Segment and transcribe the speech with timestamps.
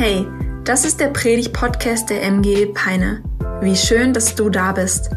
[0.00, 0.28] Hey,
[0.62, 3.20] das ist der Predig-Podcast der MG Peine.
[3.60, 5.10] Wie schön, dass du da bist.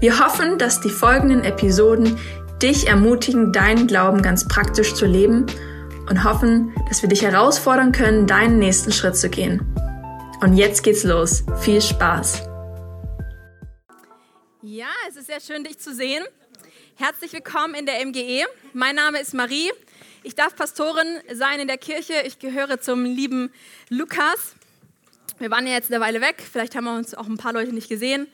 [0.00, 2.18] Wir hoffen, dass die folgenden Episoden
[2.60, 5.46] dich ermutigen, deinen Glauben ganz praktisch zu leben
[6.10, 9.72] und hoffen, dass wir dich herausfordern können, deinen nächsten Schritt zu gehen.
[10.40, 11.44] Und jetzt geht's los.
[11.60, 12.42] Viel Spaß.
[14.62, 16.24] Ja, es ist sehr schön, dich zu sehen.
[16.96, 18.46] Herzlich willkommen in der MGE.
[18.72, 19.70] Mein Name ist Marie.
[20.26, 22.14] Ich darf Pastorin sein in der Kirche.
[22.24, 23.52] Ich gehöre zum lieben
[23.90, 24.54] Lukas.
[25.38, 26.42] Wir waren ja jetzt eine Weile weg.
[26.50, 28.26] Vielleicht haben wir uns auch ein paar Leute nicht gesehen.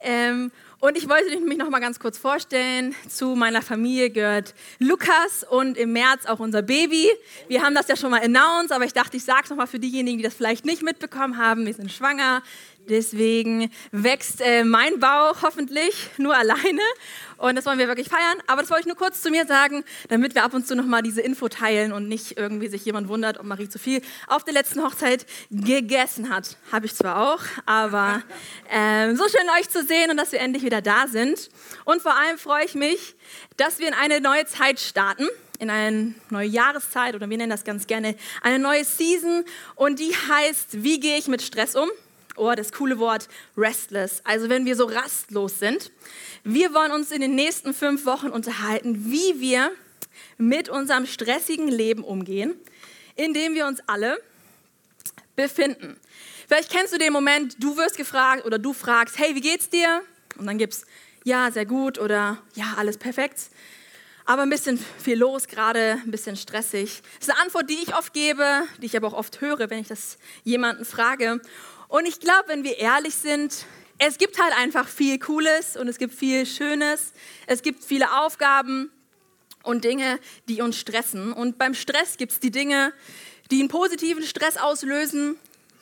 [0.00, 2.94] Ähm, und ich wollte mich noch mal ganz kurz vorstellen.
[3.08, 7.10] Zu meiner Familie gehört Lukas und im März auch unser Baby.
[7.48, 9.66] Wir haben das ja schon mal announced, aber ich dachte, ich sage es noch mal
[9.66, 11.66] für diejenigen, die das vielleicht nicht mitbekommen haben.
[11.66, 12.42] Wir sind schwanger.
[12.88, 16.82] Deswegen wächst äh, mein Bauch hoffentlich nur alleine
[17.38, 18.38] und das wollen wir wirklich feiern.
[18.46, 21.02] Aber das wollte ich nur kurz zu mir sagen, damit wir ab und zu nochmal
[21.02, 24.54] diese Info teilen und nicht irgendwie sich jemand wundert, ob Marie zu viel auf der
[24.54, 26.56] letzten Hochzeit gegessen hat.
[26.72, 28.22] Habe ich zwar auch, aber
[28.70, 31.48] äh, so schön euch zu sehen und dass wir endlich wieder da sind.
[31.84, 33.16] Und vor allem freue ich mich,
[33.56, 35.26] dass wir in eine neue Zeit starten
[35.60, 39.44] in eine neue Jahreszeit oder wir nennen das ganz gerne eine neue Season
[39.76, 41.88] und die heißt, wie gehe ich mit Stress um?
[42.36, 44.20] Oh, das coole Wort restless.
[44.24, 45.92] Also wenn wir so rastlos sind.
[46.42, 49.70] Wir wollen uns in den nächsten fünf Wochen unterhalten, wie wir
[50.36, 52.54] mit unserem stressigen Leben umgehen,
[53.16, 54.20] in dem wir uns alle
[55.36, 55.96] befinden.
[56.46, 60.02] Vielleicht kennst du den Moment, du wirst gefragt oder du fragst, hey, wie geht's dir?
[60.36, 60.84] Und dann gibt's
[61.24, 63.50] ja, sehr gut oder ja, alles perfekt.
[64.26, 67.02] Aber ein bisschen viel los gerade, ein bisschen stressig.
[67.18, 69.80] Das ist eine Antwort, die ich oft gebe, die ich aber auch oft höre, wenn
[69.80, 71.40] ich das jemanden frage.
[71.94, 73.66] Und ich glaube, wenn wir ehrlich sind,
[73.98, 77.12] es gibt halt einfach viel Cooles und es gibt viel Schönes.
[77.46, 78.90] Es gibt viele Aufgaben
[79.62, 81.32] und Dinge, die uns stressen.
[81.32, 82.92] Und beim Stress gibt es die Dinge,
[83.52, 85.36] die einen positiven Stress auslösen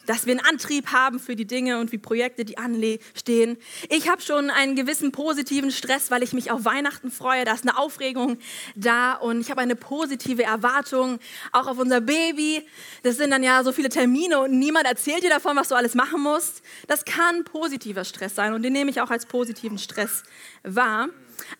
[0.06, 3.56] dass wir einen Antrieb haben für die Dinge und wie Projekte, die anstehen.
[3.88, 7.44] Ich habe schon einen gewissen positiven Stress, weil ich mich auf Weihnachten freue.
[7.44, 8.38] Da ist eine Aufregung
[8.74, 11.18] da und ich habe eine positive Erwartung
[11.52, 12.66] auch auf unser Baby.
[13.02, 15.94] Das sind dann ja so viele Termine und niemand erzählt dir davon, was du alles
[15.94, 16.62] machen musst.
[16.88, 20.22] Das kann positiver Stress sein und den nehme ich auch als positiven Stress
[20.62, 21.08] wahr.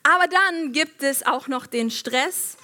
[0.03, 2.57] Aber dann gibt es auch noch den Stress,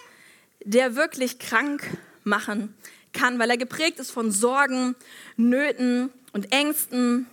[0.64, 1.82] der wirklich krank
[2.24, 2.74] machen
[3.12, 4.94] kann, weil er geprägt ist von Sorgen,
[5.36, 7.26] Nöten und Ängsten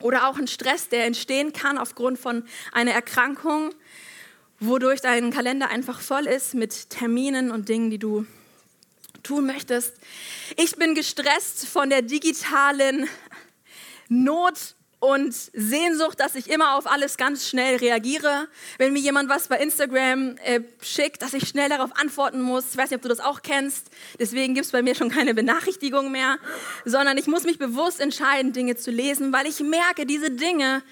[0.00, 3.74] oder auch ein Stress, der entstehen kann aufgrund von einer Erkrankung,
[4.60, 8.26] wodurch dein Kalender einfach voll ist mit Terminen und Dingen, die du
[9.22, 9.94] tun möchtest.
[10.56, 13.08] Ich bin gestresst von der digitalen
[14.08, 18.48] Not und Sehnsucht, dass ich immer auf alles ganz schnell reagiere.
[18.78, 22.72] Wenn mir jemand was bei Instagram äh, schickt, dass ich schnell darauf antworten muss.
[22.72, 23.90] Ich weiß nicht, ob du das auch kennst.
[24.18, 26.38] Deswegen gibt es bei mir schon keine Benachrichtigung mehr,
[26.84, 30.82] sondern ich muss mich bewusst entscheiden, Dinge zu lesen, weil ich merke, diese Dinge,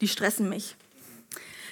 [0.00, 0.74] die stressen mich.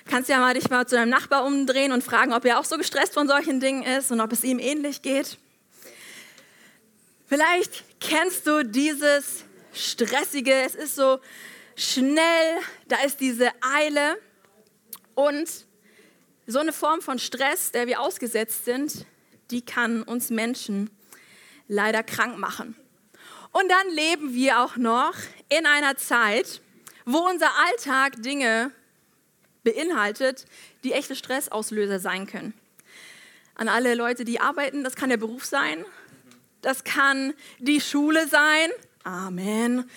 [0.09, 2.77] Kannst ja mal dich mal zu deinem Nachbar umdrehen und fragen, ob er auch so
[2.77, 5.37] gestresst von solchen Dingen ist und ob es ihm ähnlich geht.
[7.29, 11.19] Vielleicht kennst du dieses stressige, es ist so
[11.77, 14.19] schnell, da ist diese Eile
[15.15, 15.49] und
[16.47, 19.07] so eine Form von Stress, der wir ausgesetzt sind,
[19.51, 20.91] die kann uns Menschen
[21.69, 22.77] leider krank machen.
[23.53, 25.15] Und dann leben wir auch noch
[25.49, 26.61] in einer Zeit,
[27.05, 28.73] wo unser Alltag Dinge
[29.63, 30.47] beinhaltet,
[30.85, 32.55] die echte Stressauslöser sein können.
[33.55, 35.85] An alle Leute, die arbeiten, das kann der Beruf sein,
[36.63, 38.71] das kann die Schule sein,
[39.05, 39.91] Amen.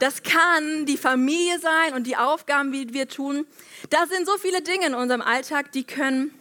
[0.00, 3.46] Das kann die Familie sein und die Aufgaben, die wir tun.
[3.88, 6.34] Da sind so viele Dinge in unserem Alltag, die können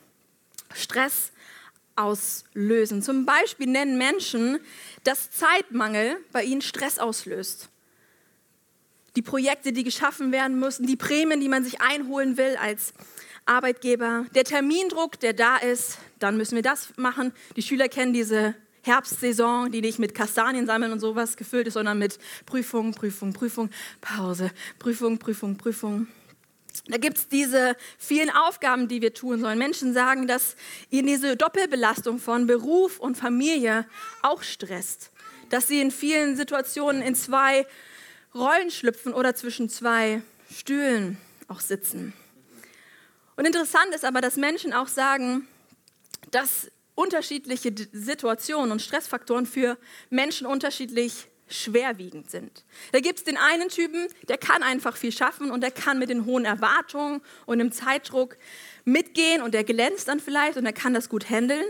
[0.73, 1.31] Stress
[1.95, 3.01] auslösen.
[3.01, 4.59] Zum Beispiel nennen Menschen,
[5.03, 7.69] dass Zeitmangel bei ihnen Stress auslöst.
[9.15, 12.93] Die Projekte, die geschaffen werden müssen, die Prämien, die man sich einholen will als
[13.45, 17.33] Arbeitgeber, der Termindruck, der da ist, dann müssen wir das machen.
[17.55, 18.55] Die Schüler kennen diese
[18.91, 23.69] Herbstsaison, die nicht mit Kastanien sammeln und sowas gefüllt ist, sondern mit Prüfung, Prüfung, Prüfung,
[24.01, 26.07] Pause, Prüfung, Prüfung, Prüfung.
[26.87, 29.57] Da gibt es diese vielen Aufgaben, die wir tun sollen.
[29.57, 30.55] Menschen sagen, dass
[30.89, 33.85] ihnen diese Doppelbelastung von Beruf und Familie
[34.21, 35.11] auch stresst.
[35.49, 37.65] Dass sie in vielen Situationen in zwei
[38.33, 40.21] Rollen schlüpfen oder zwischen zwei
[40.51, 42.13] Stühlen auch sitzen.
[43.35, 45.47] Und interessant ist aber, dass Menschen auch sagen,
[46.31, 49.77] dass unterschiedliche Situationen und Stressfaktoren für
[50.09, 52.65] Menschen unterschiedlich schwerwiegend sind.
[52.91, 56.09] Da gibt es den einen Typen, der kann einfach viel schaffen und der kann mit
[56.09, 58.35] den hohen Erwartungen und dem Zeitdruck
[58.83, 61.63] mitgehen und der glänzt dann vielleicht und er kann das gut handeln.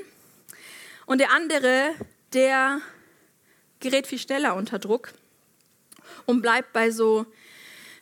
[1.06, 1.92] Und der andere,
[2.34, 2.82] der
[3.80, 5.14] gerät viel schneller unter Druck
[6.26, 7.28] und bleibt bei so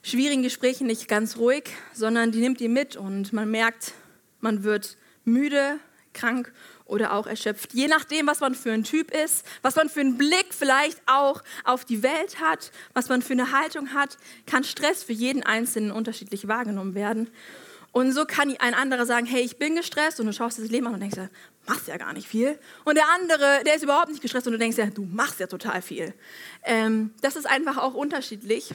[0.02, 3.92] schwierigen Gesprächen nicht ganz ruhig, sondern die nimmt ihr mit und man merkt,
[4.40, 5.80] man wird müde,
[6.14, 6.52] krank
[6.88, 7.74] oder auch erschöpft.
[7.74, 11.44] Je nachdem, was man für ein Typ ist, was man für einen Blick vielleicht auch
[11.64, 15.92] auf die Welt hat, was man für eine Haltung hat, kann Stress für jeden Einzelnen
[15.92, 17.30] unterschiedlich wahrgenommen werden.
[17.92, 20.88] Und so kann ein anderer sagen, hey, ich bin gestresst und du schaust das Leben
[20.88, 21.30] an und denkst, ja,
[21.66, 22.60] machst ja gar nicht viel.
[22.84, 25.48] Und der andere, der ist überhaupt nicht gestresst und du denkst, ja, du machst ja
[25.48, 26.14] total viel.
[26.64, 28.74] Ähm, das ist einfach auch unterschiedlich.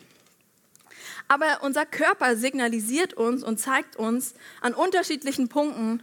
[1.28, 6.02] Aber unser Körper signalisiert uns und zeigt uns an unterschiedlichen Punkten,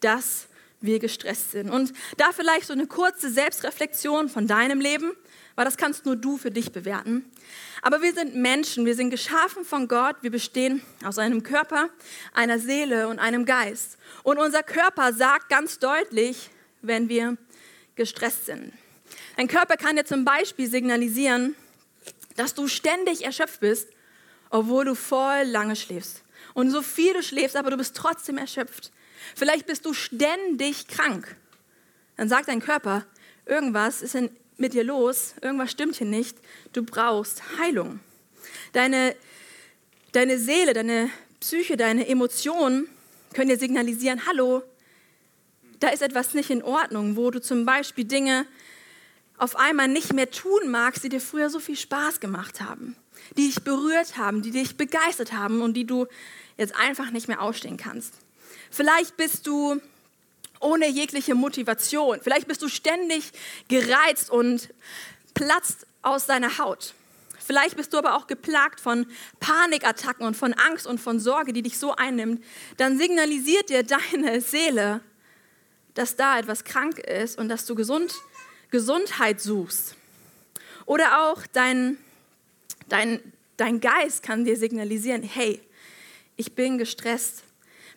[0.00, 0.48] dass
[0.84, 1.70] wir gestresst sind.
[1.70, 5.12] Und da vielleicht so eine kurze Selbstreflexion von deinem Leben,
[5.56, 7.30] weil das kannst nur du für dich bewerten.
[7.82, 11.88] Aber wir sind Menschen, wir sind geschaffen von Gott, wir bestehen aus einem Körper,
[12.32, 13.98] einer Seele und einem Geist.
[14.22, 16.50] Und unser Körper sagt ganz deutlich,
[16.82, 17.36] wenn wir
[17.94, 18.72] gestresst sind.
[19.36, 21.54] Ein Körper kann dir zum Beispiel signalisieren,
[22.36, 23.88] dass du ständig erschöpft bist,
[24.50, 26.22] obwohl du voll lange schläfst.
[26.52, 28.92] Und so viel du schläfst, aber du bist trotzdem erschöpft.
[29.34, 31.36] Vielleicht bist du ständig krank.
[32.16, 33.04] Dann sagt dein Körper,
[33.46, 34.16] irgendwas ist
[34.56, 36.36] mit dir los, irgendwas stimmt hier nicht,
[36.72, 38.00] du brauchst Heilung.
[38.72, 39.16] Deine,
[40.12, 41.10] deine Seele, deine
[41.40, 42.88] Psyche, deine Emotionen
[43.34, 44.62] können dir signalisieren, hallo,
[45.80, 48.46] da ist etwas nicht in Ordnung, wo du zum Beispiel Dinge
[49.36, 52.96] auf einmal nicht mehr tun magst, die dir früher so viel Spaß gemacht haben,
[53.36, 56.06] die dich berührt haben, die dich begeistert haben und die du
[56.56, 58.14] jetzt einfach nicht mehr ausstehen kannst.
[58.70, 59.80] Vielleicht bist du
[60.60, 62.20] ohne jegliche Motivation.
[62.22, 63.32] Vielleicht bist du ständig
[63.68, 64.70] gereizt und
[65.34, 66.94] platzt aus deiner Haut.
[67.38, 69.06] Vielleicht bist du aber auch geplagt von
[69.38, 72.42] Panikattacken und von Angst und von Sorge, die dich so einnimmt.
[72.78, 75.00] Dann signalisiert dir deine Seele,
[75.92, 78.14] dass da etwas krank ist und dass du gesund,
[78.70, 79.94] Gesundheit suchst.
[80.86, 81.98] Oder auch dein,
[82.88, 83.20] dein,
[83.56, 85.60] dein Geist kann dir signalisieren, hey,
[86.36, 87.43] ich bin gestresst,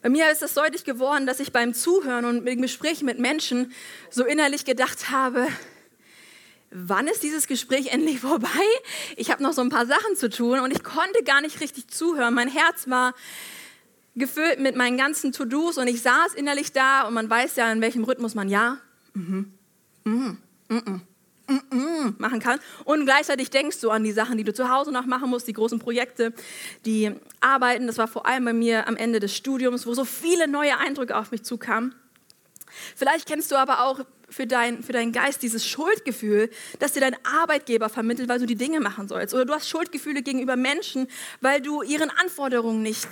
[0.01, 3.71] bei mir ist es deutlich geworden, dass ich beim Zuhören und im Gespräch mit Menschen
[4.09, 5.47] so innerlich gedacht habe,
[6.69, 8.47] wann ist dieses Gespräch endlich vorbei?
[9.15, 11.87] Ich habe noch so ein paar Sachen zu tun und ich konnte gar nicht richtig
[11.87, 12.33] zuhören.
[12.33, 13.13] Mein Herz war
[14.15, 17.81] gefüllt mit meinen ganzen To-Dos und ich saß innerlich da und man weiß ja, in
[17.81, 18.79] welchem Rhythmus man ja,
[19.13, 19.53] mhm,
[20.03, 20.37] mhm,
[20.69, 21.01] mhm,
[22.27, 22.59] machen kann.
[22.83, 25.53] Und gleichzeitig denkst du an die Sachen, die du zu Hause noch machen musst, die
[25.53, 26.33] großen Projekte,
[26.85, 27.87] die Arbeiten.
[27.87, 31.15] Das war vor allem bei mir am Ende des Studiums, wo so viele neue Eindrücke
[31.15, 31.95] auf mich zukamen.
[32.95, 37.15] Vielleicht kennst du aber auch für, dein, für deinen Geist dieses Schuldgefühl, das dir dein
[37.25, 39.33] Arbeitgeber vermittelt, weil du die Dinge machen sollst.
[39.33, 41.07] Oder du hast Schuldgefühle gegenüber Menschen,
[41.39, 43.07] weil du ihren Anforderungen nicht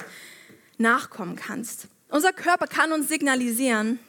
[0.77, 1.87] nachkommen kannst.
[2.09, 3.99] Unser Körper kann uns signalisieren,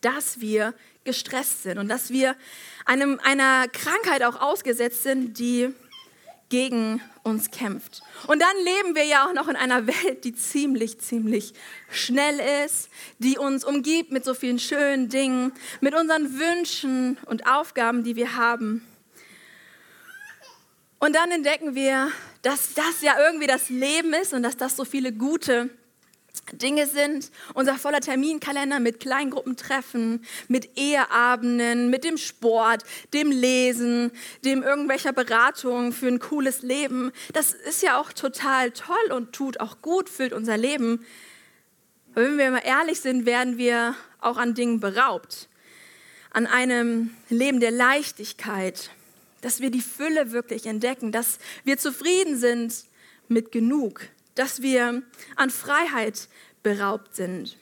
[0.00, 2.36] dass wir gestresst sind und dass wir
[2.84, 5.74] einem, einer Krankheit auch ausgesetzt sind, die
[6.48, 8.02] gegen uns kämpft.
[8.26, 11.54] Und dann leben wir ja auch noch in einer Welt, die ziemlich, ziemlich
[11.90, 18.04] schnell ist, die uns umgibt mit so vielen schönen Dingen, mit unseren Wünschen und Aufgaben,
[18.04, 18.86] die wir haben.
[20.98, 22.12] Und dann entdecken wir,
[22.42, 25.70] dass das ja irgendwie das Leben ist und dass das so viele gute
[26.50, 32.82] Dinge sind, unser voller Terminkalender mit Kleingruppentreffen, mit Eheabenden, mit dem Sport,
[33.14, 34.10] dem Lesen,
[34.44, 37.12] dem irgendwelcher Beratung für ein cooles Leben.
[37.32, 41.04] Das ist ja auch total toll und tut auch gut, füllt unser Leben.
[42.14, 45.48] Aber wenn wir mal ehrlich sind, werden wir auch an Dingen beraubt.
[46.30, 48.90] An einem Leben der Leichtigkeit,
[49.40, 52.74] dass wir die Fülle wirklich entdecken, dass wir zufrieden sind
[53.28, 55.02] mit genug, dass wir
[55.36, 56.28] an Freiheit
[56.62, 57.56] beraubt sind.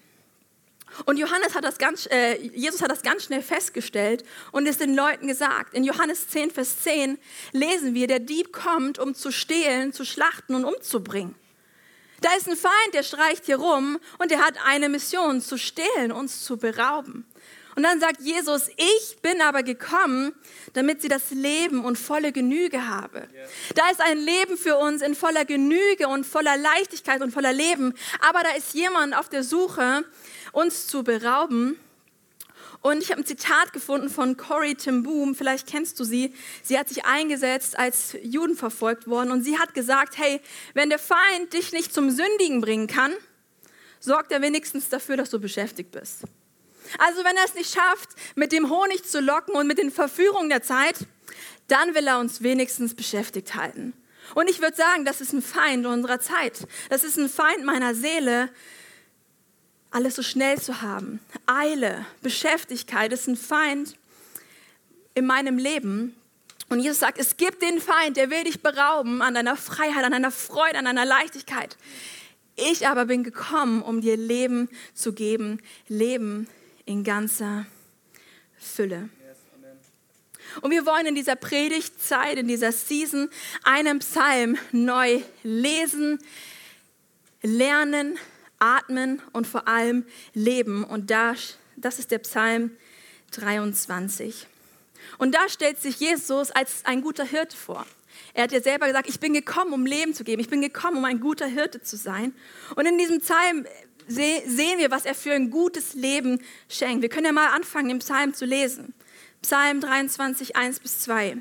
[1.06, 4.94] Und Johannes hat das ganz, äh, Jesus hat das ganz schnell festgestellt und es den
[4.94, 5.74] Leuten gesagt.
[5.74, 7.18] In Johannes 10, Vers 10
[7.52, 11.36] lesen wir, der Dieb kommt, um zu stehlen, zu schlachten und umzubringen.
[12.20, 16.12] Da ist ein Feind, der streicht hier rum und der hat eine Mission, zu stehlen,
[16.12, 17.24] uns zu berauben.
[17.80, 20.34] Und dann sagt Jesus, ich bin aber gekommen,
[20.74, 23.26] damit sie das Leben und volle Genüge habe.
[23.74, 27.94] Da ist ein Leben für uns in voller Genüge und voller Leichtigkeit und voller Leben.
[28.20, 30.04] Aber da ist jemand auf der Suche,
[30.52, 31.80] uns zu berauben.
[32.82, 36.34] Und ich habe ein Zitat gefunden von Corrie Tim Boom, vielleicht kennst du sie.
[36.62, 39.30] Sie hat sich eingesetzt, als Juden verfolgt worden.
[39.30, 40.42] Und sie hat gesagt, hey,
[40.74, 43.14] wenn der Feind dich nicht zum Sündigen bringen kann,
[44.00, 46.24] sorgt er wenigstens dafür, dass du beschäftigt bist.
[46.98, 50.48] Also wenn er es nicht schafft, mit dem Honig zu locken und mit den Verführungen
[50.48, 50.96] der Zeit,
[51.68, 53.92] dann will er uns wenigstens beschäftigt halten.
[54.34, 56.66] Und ich würde sagen, das ist ein Feind unserer Zeit.
[56.88, 58.48] Das ist ein Feind meiner Seele,
[59.90, 61.20] alles so schnell zu haben.
[61.46, 63.96] Eile, Beschäftigkeit ist ein Feind
[65.14, 66.14] in meinem Leben.
[66.68, 70.12] Und Jesus sagt, es gibt den Feind, der will dich berauben an deiner Freiheit, an
[70.12, 71.76] deiner Freude, an deiner Leichtigkeit.
[72.54, 76.46] Ich aber bin gekommen, um dir Leben zu geben, Leben
[76.90, 77.66] in ganzer
[78.58, 79.08] Fülle.
[80.60, 83.30] Und wir wollen in dieser Predigtzeit, in dieser Season,
[83.62, 86.18] einen Psalm neu lesen,
[87.42, 88.18] lernen,
[88.58, 90.04] atmen und vor allem
[90.34, 90.82] leben.
[90.82, 91.34] Und da,
[91.76, 92.72] das ist der Psalm
[93.30, 94.48] 23.
[95.18, 97.86] Und da stellt sich Jesus als ein guter Hirte vor.
[98.34, 100.40] Er hat ja selber gesagt, ich bin gekommen, um Leben zu geben.
[100.40, 102.34] Ich bin gekommen, um ein guter Hirte zu sein.
[102.74, 103.64] Und in diesem Psalm
[104.10, 107.02] sehen wir, was er für ein gutes Leben schenkt.
[107.02, 108.94] Wir können ja mal anfangen, den Psalm zu lesen.
[109.42, 111.38] Psalm 23, 1 bis 2.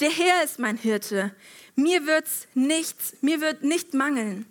[0.00, 1.34] Der Herr ist mein Hirte.
[1.74, 4.46] Mir wird's nichts, mir wird nicht mangeln.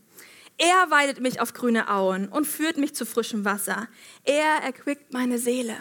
[0.58, 3.88] Er weidet mich auf grüne Auen und führt mich zu frischem Wasser.
[4.24, 5.76] Er erquickt meine Seele.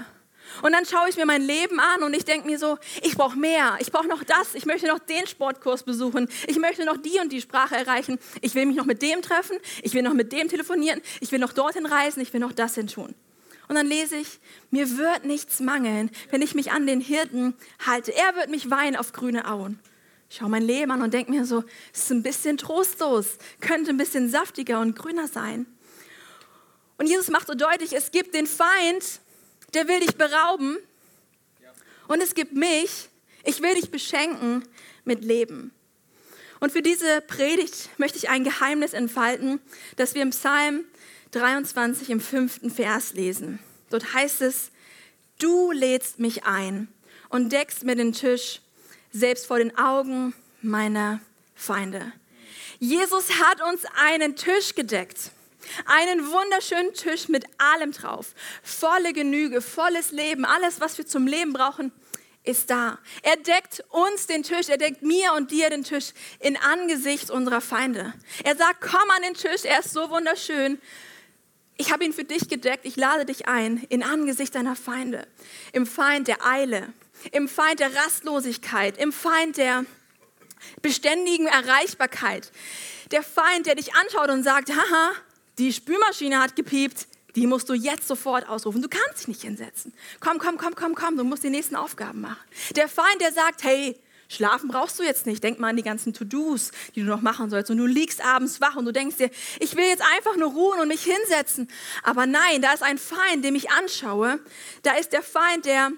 [0.62, 3.36] Und dann schaue ich mir mein Leben an und ich denke mir so, ich brauche
[3.36, 7.18] mehr, ich brauche noch das, ich möchte noch den Sportkurs besuchen, ich möchte noch die
[7.20, 10.32] und die Sprache erreichen, ich will mich noch mit dem treffen, ich will noch mit
[10.32, 13.14] dem telefonieren, ich will noch dorthin reisen, ich will noch das hin tun.
[13.68, 18.14] Und dann lese ich, mir wird nichts mangeln, wenn ich mich an den Hirten halte.
[18.14, 19.80] Er wird mich weinen auf grüne Auen.
[20.28, 23.90] Ich schaue mein Leben an und denke mir so, es ist ein bisschen trostlos, könnte
[23.90, 25.66] ein bisschen saftiger und grüner sein.
[26.98, 29.20] Und Jesus macht so deutlich, es gibt den Feind,
[29.74, 30.78] der will dich berauben.
[32.08, 33.08] Und es gibt mich,
[33.44, 34.64] ich will dich beschenken
[35.04, 35.72] mit Leben.
[36.60, 39.60] Und für diese Predigt möchte ich ein Geheimnis entfalten,
[39.96, 40.84] das wir im Psalm
[41.32, 43.58] 23 im fünften Vers lesen.
[43.90, 44.70] Dort heißt es,
[45.38, 46.88] du lädst mich ein
[47.28, 48.60] und deckst mir den Tisch
[49.12, 51.20] selbst vor den Augen meiner
[51.54, 52.12] Feinde.
[52.78, 55.32] Jesus hat uns einen Tisch gedeckt.
[55.86, 58.34] Einen wunderschönen Tisch mit allem drauf.
[58.62, 61.92] Volle Genüge, volles Leben, alles, was wir zum Leben brauchen,
[62.44, 62.98] ist da.
[63.22, 67.60] Er deckt uns den Tisch, er deckt mir und dir den Tisch in Angesicht unserer
[67.60, 68.12] Feinde.
[68.44, 70.80] Er sagt, komm an den Tisch, er ist so wunderschön.
[71.76, 75.26] Ich habe ihn für dich gedeckt, ich lade dich ein in Angesicht deiner Feinde.
[75.72, 76.92] Im Feind der Eile,
[77.32, 79.84] im Feind der Rastlosigkeit, im Feind der
[80.82, 82.52] beständigen Erreichbarkeit.
[83.10, 85.12] Der Feind, der dich anschaut und sagt, haha,
[85.58, 87.06] die Spülmaschine hat gepiept,
[87.36, 88.82] die musst du jetzt sofort ausrufen.
[88.82, 89.92] Du kannst dich nicht hinsetzen.
[90.20, 92.38] Komm, komm, komm, komm, komm, du musst die nächsten Aufgaben machen.
[92.76, 95.42] Der Feind, der sagt, hey, Schlafen brauchst du jetzt nicht.
[95.44, 97.70] Denk mal an die ganzen To-Dos, die du noch machen sollst.
[97.70, 99.30] Und du liegst abends wach und du denkst dir,
[99.60, 101.68] ich will jetzt einfach nur ruhen und mich hinsetzen.
[102.02, 104.40] Aber nein, da ist ein Feind, den ich anschaue.
[104.82, 105.92] Da ist der Feind, der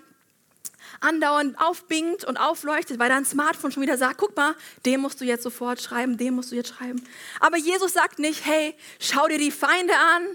[1.00, 5.24] andauernd aufbingt und aufleuchtet, weil dein Smartphone schon wieder sagt, guck mal, dem musst du
[5.24, 7.02] jetzt sofort schreiben, dem musst du jetzt schreiben.
[7.40, 10.26] Aber Jesus sagt nicht, hey, schau dir die Feinde an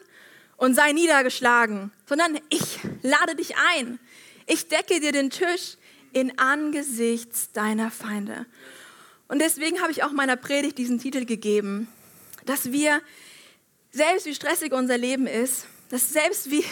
[0.58, 4.00] und sei niedergeschlagen, sondern ich lade dich ein.
[4.48, 5.78] Ich decke dir den Tisch
[6.14, 8.46] in Angesicht deiner Feinde.
[9.28, 11.88] Und deswegen habe ich auch meiner Predigt diesen Titel gegeben,
[12.46, 13.02] dass wir,
[13.92, 16.64] selbst wie stressig unser Leben ist, dass selbst wie,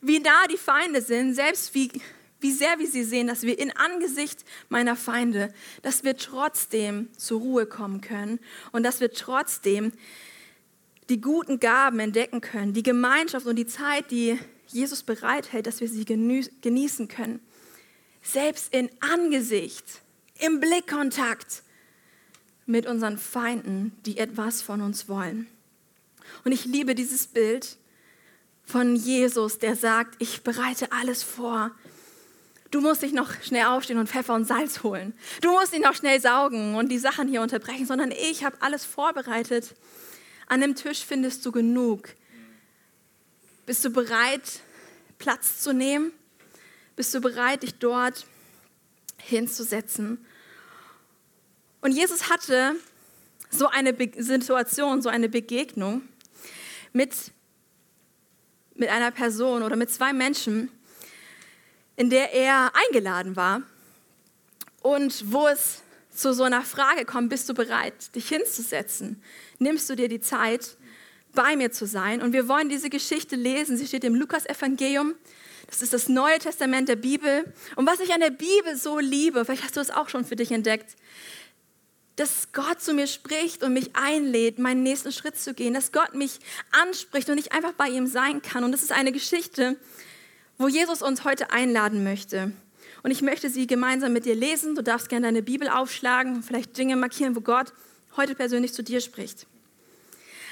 [0.00, 1.90] wie nah die Feinde sind, selbst wie,
[2.40, 5.52] wie sehr wir sie sehen, dass wir in Angesicht meiner Feinde,
[5.82, 8.38] dass wir trotzdem zur Ruhe kommen können
[8.72, 9.92] und dass wir trotzdem
[11.08, 15.88] die guten Gaben entdecken können, die Gemeinschaft und die Zeit, die Jesus bereithält, dass wir
[15.88, 17.40] sie genießen können
[18.22, 19.84] selbst in Angesicht,
[20.38, 21.62] im Blickkontakt
[22.66, 25.46] mit unseren Feinden, die etwas von uns wollen.
[26.44, 27.78] Und ich liebe dieses Bild
[28.64, 31.70] von Jesus, der sagt, ich bereite alles vor.
[32.70, 35.14] Du musst dich noch schnell aufstehen und Pfeffer und Salz holen.
[35.40, 38.84] Du musst dich noch schnell saugen und die Sachen hier unterbrechen, sondern ich habe alles
[38.84, 39.74] vorbereitet.
[40.46, 42.10] An dem Tisch findest du genug.
[43.64, 44.60] Bist du bereit,
[45.18, 46.12] Platz zu nehmen?
[46.96, 48.26] Bist du bereit, dich dort
[49.18, 50.24] hinzusetzen?
[51.80, 52.76] Und Jesus hatte
[53.50, 56.02] so eine Be Situation, so eine Begegnung
[56.92, 57.14] mit,
[58.74, 60.70] mit einer Person oder mit zwei Menschen,
[61.98, 63.62] in der er eingeladen war
[64.80, 69.22] und wo es zu so einer Frage kommt, bist du bereit, dich hinzusetzen?
[69.58, 70.76] Nimmst du dir die Zeit,
[71.34, 72.22] bei mir zu sein?
[72.22, 73.76] Und wir wollen diese Geschichte lesen.
[73.76, 75.14] Sie steht im Lukas-Evangelium
[75.68, 77.44] das ist das Neue Testament der Bibel.
[77.76, 80.34] Und was ich an der Bibel so liebe, vielleicht hast du es auch schon für
[80.34, 80.96] dich entdeckt,
[82.16, 86.14] dass Gott zu mir spricht und mich einlädt, meinen nächsten Schritt zu gehen, dass Gott
[86.14, 86.38] mich
[86.70, 88.64] anspricht und ich einfach bei ihm sein kann.
[88.64, 89.76] Und das ist eine Geschichte,
[90.58, 92.52] wo Jesus uns heute einladen möchte.
[93.02, 94.74] Und ich möchte sie gemeinsam mit dir lesen.
[94.74, 97.72] Du darfst gerne deine Bibel aufschlagen und vielleicht Dinge markieren, wo Gott
[98.16, 99.46] heute persönlich zu dir spricht.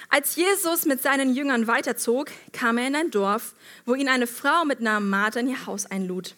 [0.09, 4.65] Als Jesus mit seinen Jüngern weiterzog, kam er in ein Dorf, wo ihn eine Frau
[4.65, 6.35] mit Namen Martha in ihr Haus einlud.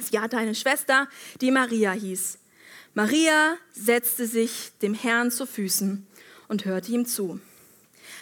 [0.00, 1.08] Sie hatte eine Schwester,
[1.42, 2.38] die Maria hieß.
[2.94, 6.06] Maria setzte sich dem Herrn zu Füßen
[6.48, 7.38] und hörte ihm zu.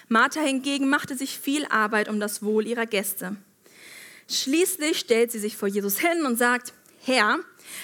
[0.08, 3.36] Martha hingegen machte sich viel Arbeit um das Wohl ihrer Gäste.
[4.30, 6.72] Schließlich stellt sie sich vor Jesus hin und sagt,
[7.04, 7.38] Herr,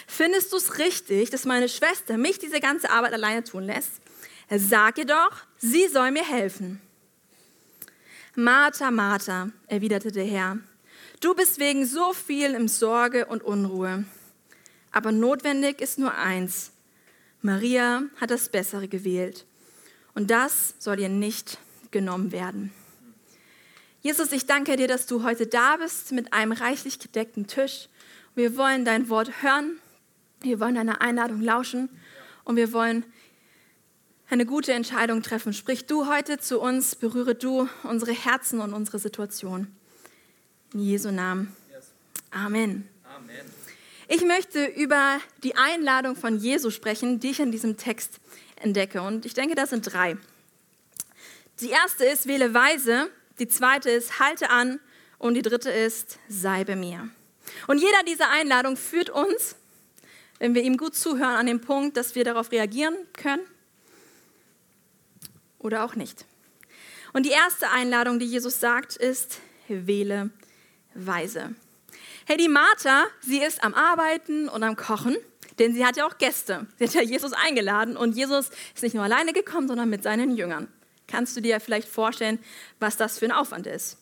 [0.06, 3.92] findest du es richtig, dass meine Schwester mich diese ganze Arbeit alleine tun lässt?
[4.50, 6.80] Sag ihr doch, sie soll mir helfen.
[8.34, 10.58] Martha, Martha, erwiderte der Herr,
[11.20, 14.04] du bist wegen so viel im Sorge und Unruhe.
[14.92, 16.72] Aber notwendig ist nur eins.
[17.40, 19.46] Maria hat das Bessere gewählt.
[20.14, 21.58] Und das soll ihr nicht
[21.90, 22.72] genommen werden.
[24.04, 27.88] Jesus, ich danke dir, dass du heute da bist mit einem reichlich gedeckten Tisch.
[28.34, 29.78] Wir wollen dein Wort hören.
[30.42, 31.88] Wir wollen deiner Einladung lauschen.
[32.44, 33.06] Und wir wollen
[34.28, 35.54] eine gute Entscheidung treffen.
[35.54, 39.75] Sprich du heute zu uns, berühre du unsere Herzen und unsere Situation.
[40.75, 41.56] In Jesu Namen.
[42.30, 42.87] Amen.
[43.04, 43.40] Amen.
[44.08, 48.20] Ich möchte über die Einladung von Jesu sprechen, die ich in diesem Text
[48.56, 49.00] entdecke.
[49.00, 50.18] Und ich denke, das sind drei.
[51.61, 53.08] Die erste ist, wähle weise.
[53.38, 54.80] Die zweite ist, halte an.
[55.18, 57.08] Und die dritte ist, sei bei mir.
[57.66, 59.56] Und jeder dieser Einladungen führt uns,
[60.38, 63.42] wenn wir ihm gut zuhören, an den Punkt, dass wir darauf reagieren können
[65.58, 66.26] oder auch nicht.
[67.12, 70.30] Und die erste Einladung, die Jesus sagt, ist, wähle
[70.94, 71.54] weise.
[72.26, 75.16] Hey, die Martha, sie ist am Arbeiten und am Kochen,
[75.58, 76.66] denn sie hat ja auch Gäste.
[76.78, 80.36] Sie hat ja Jesus eingeladen und Jesus ist nicht nur alleine gekommen, sondern mit seinen
[80.36, 80.68] Jüngern.
[81.06, 82.38] Kannst du dir vielleicht vorstellen,
[82.80, 83.99] was das für ein Aufwand ist?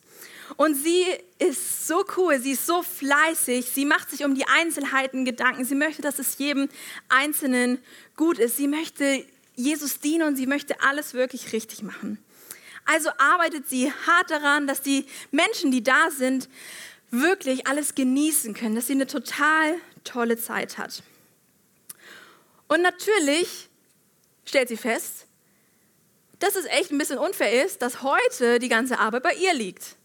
[0.56, 1.04] Und sie
[1.38, 5.74] ist so cool, sie ist so fleißig, sie macht sich um die Einzelheiten Gedanken, sie
[5.74, 6.68] möchte, dass es jedem
[7.08, 7.78] Einzelnen
[8.16, 12.18] gut ist, sie möchte Jesus dienen und sie möchte alles wirklich richtig machen.
[12.84, 16.48] Also arbeitet sie hart daran, dass die Menschen, die da sind,
[17.10, 21.02] wirklich alles genießen können, dass sie eine total tolle Zeit hat.
[22.68, 23.68] Und natürlich
[24.44, 25.21] stellt sie fest,
[26.42, 29.96] dass es echt ein bisschen unfair ist, dass heute die ganze Arbeit bei ihr liegt.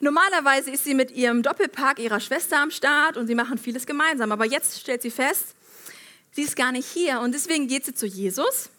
[0.00, 4.32] Normalerweise ist sie mit ihrem Doppelpack ihrer Schwester am Start und sie machen vieles gemeinsam.
[4.32, 5.54] Aber jetzt stellt sie fest,
[6.30, 7.20] sie ist gar nicht hier.
[7.20, 8.70] Und deswegen geht sie zu Jesus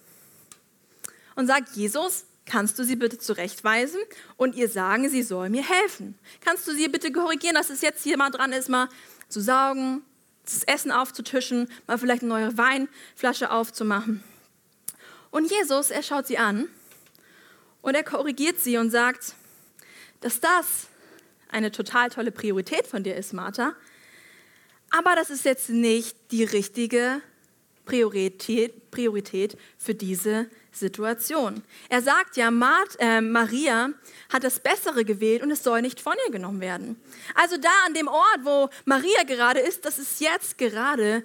[1.35, 3.99] und sagt, Jesus, kannst du sie bitte zurechtweisen
[4.37, 6.17] und ihr sagen, sie soll mir helfen?
[6.41, 8.89] Kannst du sie bitte korrigieren, dass es jetzt hier mal dran ist, mal
[9.27, 10.01] zu saugen,
[10.43, 14.23] das Essen aufzutischen, mal vielleicht eine neue Weinflasche aufzumachen?
[15.31, 16.67] Und Jesus, er schaut sie an
[17.81, 19.35] und er korrigiert sie und sagt,
[20.21, 20.87] dass das
[21.49, 23.73] eine total tolle Priorität von dir ist, Martha.
[24.91, 27.21] Aber das ist jetzt nicht die richtige
[27.85, 31.63] Priorität, Priorität für diese Situation.
[31.89, 33.89] Er sagt ja, Mart, äh, Maria
[34.31, 37.01] hat das Bessere gewählt und es soll nicht von ihr genommen werden.
[37.33, 41.23] Also da an dem Ort, wo Maria gerade ist, das ist jetzt gerade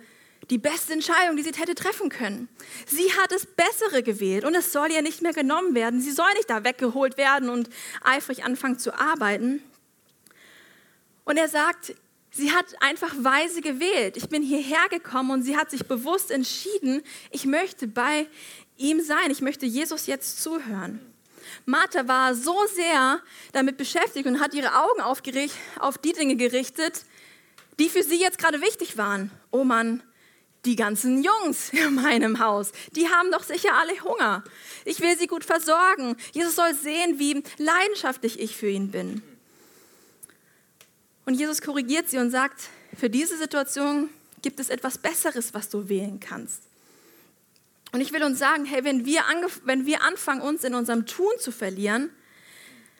[0.50, 2.48] die beste Entscheidung, die sie hätte treffen können.
[2.86, 6.00] Sie hat das Bessere gewählt und es soll ihr nicht mehr genommen werden.
[6.00, 7.68] Sie soll nicht da weggeholt werden und
[8.02, 9.62] eifrig anfangen zu arbeiten.
[11.24, 11.94] Und er sagt,
[12.30, 14.16] sie hat einfach weise gewählt.
[14.16, 18.26] Ich bin hierher gekommen und sie hat sich bewusst entschieden, ich möchte bei
[18.76, 19.30] ihm sein.
[19.30, 21.00] Ich möchte Jesus jetzt zuhören.
[21.66, 23.20] Martha war so sehr
[23.52, 27.04] damit beschäftigt und hat ihre Augen auf die Dinge gerichtet,
[27.78, 29.30] die für sie jetzt gerade wichtig waren.
[29.50, 30.02] Oh Mann,
[30.64, 34.44] die ganzen Jungs in meinem Haus, die haben doch sicher alle Hunger.
[34.84, 36.16] Ich will sie gut versorgen.
[36.32, 39.22] Jesus soll sehen, wie leidenschaftlich ich für ihn bin.
[41.26, 44.10] Und Jesus korrigiert sie und sagt, für diese Situation
[44.42, 46.62] gibt es etwas Besseres, was du wählen kannst.
[47.92, 49.22] Und ich will uns sagen, hey, wenn wir,
[49.64, 52.10] wenn wir anfangen, uns in unserem Tun zu verlieren,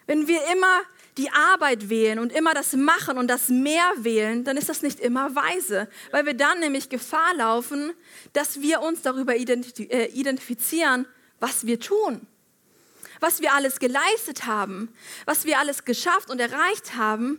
[0.07, 0.83] wenn wir immer
[1.17, 4.99] die Arbeit wählen und immer das Machen und das Mehr wählen, dann ist das nicht
[4.99, 7.93] immer weise, weil wir dann nämlich Gefahr laufen,
[8.33, 11.07] dass wir uns darüber äh, identifizieren,
[11.39, 12.27] was wir tun,
[13.21, 14.93] was wir alles geleistet haben,
[15.25, 17.39] was wir alles geschafft und erreicht haben.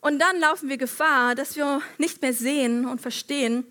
[0.00, 3.64] Und dann laufen wir Gefahr, dass wir nicht mehr sehen und verstehen,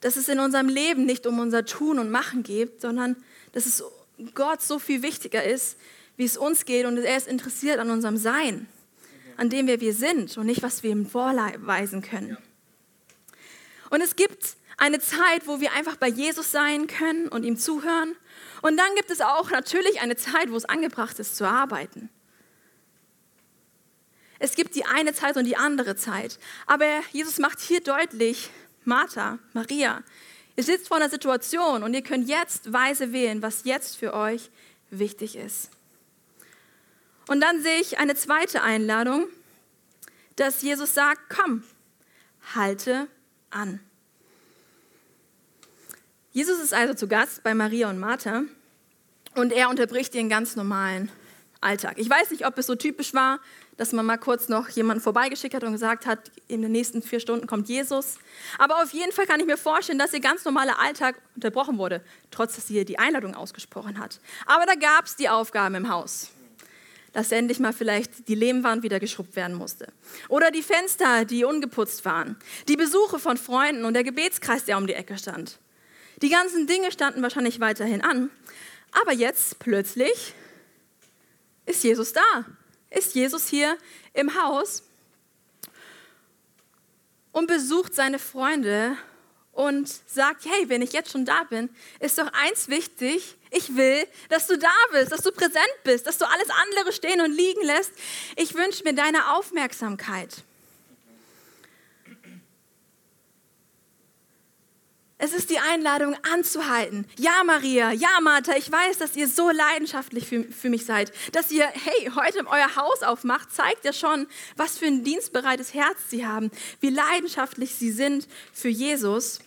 [0.00, 3.16] dass es in unserem Leben nicht um unser Tun und Machen geht, sondern
[3.52, 3.82] dass es
[4.34, 5.76] Gott so viel wichtiger ist,
[6.18, 8.68] wie es uns geht und er ist interessiert an unserem Sein,
[9.38, 12.36] an dem wir wir sind und nicht, was wir ihm vorweisen können.
[13.88, 18.16] Und es gibt eine Zeit, wo wir einfach bei Jesus sein können und ihm zuhören.
[18.62, 22.10] Und dann gibt es auch natürlich eine Zeit, wo es angebracht ist zu arbeiten.
[24.40, 26.38] Es gibt die eine Zeit und die andere Zeit.
[26.66, 28.50] Aber Jesus macht hier deutlich,
[28.84, 30.02] Martha, Maria,
[30.56, 34.50] ihr sitzt vor einer Situation und ihr könnt jetzt weise wählen, was jetzt für euch
[34.90, 35.70] wichtig ist.
[37.28, 39.26] Und dann sehe ich eine zweite Einladung,
[40.36, 41.62] dass Jesus sagt, komm,
[42.54, 43.06] halte
[43.50, 43.80] an.
[46.32, 48.42] Jesus ist also zu Gast bei Maria und Martha
[49.34, 51.10] und er unterbricht ihren ganz normalen
[51.60, 51.94] Alltag.
[51.98, 53.40] Ich weiß nicht, ob es so typisch war,
[53.76, 57.20] dass man mal kurz noch jemanden vorbeigeschickt hat und gesagt hat, in den nächsten vier
[57.20, 58.18] Stunden kommt Jesus.
[58.58, 62.02] Aber auf jeden Fall kann ich mir vorstellen, dass ihr ganz normaler Alltag unterbrochen wurde,
[62.30, 64.20] trotz dass sie die Einladung ausgesprochen hat.
[64.46, 66.30] Aber da gab es die Aufgaben im Haus,
[67.12, 69.92] dass endlich mal vielleicht die Lehmwand wieder geschrubbt werden musste.
[70.28, 72.36] Oder die Fenster, die ungeputzt waren.
[72.68, 75.58] Die Besuche von Freunden und der Gebetskreis, der um die Ecke stand.
[76.22, 78.30] Die ganzen Dinge standen wahrscheinlich weiterhin an.
[78.92, 80.34] Aber jetzt plötzlich
[81.66, 82.44] ist Jesus da.
[82.90, 83.76] Ist Jesus hier
[84.14, 84.82] im Haus
[87.32, 88.96] und besucht seine Freunde
[89.52, 91.68] und sagt, hey, wenn ich jetzt schon da bin,
[92.00, 96.18] ist doch eins wichtig, ich will, dass du da bist, dass du präsent bist, dass
[96.18, 97.92] du alles andere stehen und liegen lässt.
[98.36, 100.44] Ich wünsche mir deine Aufmerksamkeit.
[105.20, 107.04] Es ist die Einladung anzuhalten.
[107.18, 111.12] Ja, Maria, ja, Martha, ich weiß, dass ihr so leidenschaftlich für, für, mich seid.
[111.32, 115.98] Dass ihr, hey, heute euer Haus aufmacht, zeigt ja schon, was für ein dienstbereites Herz
[116.08, 119.40] sie haben, wie leidenschaftlich sie sind für Jesus.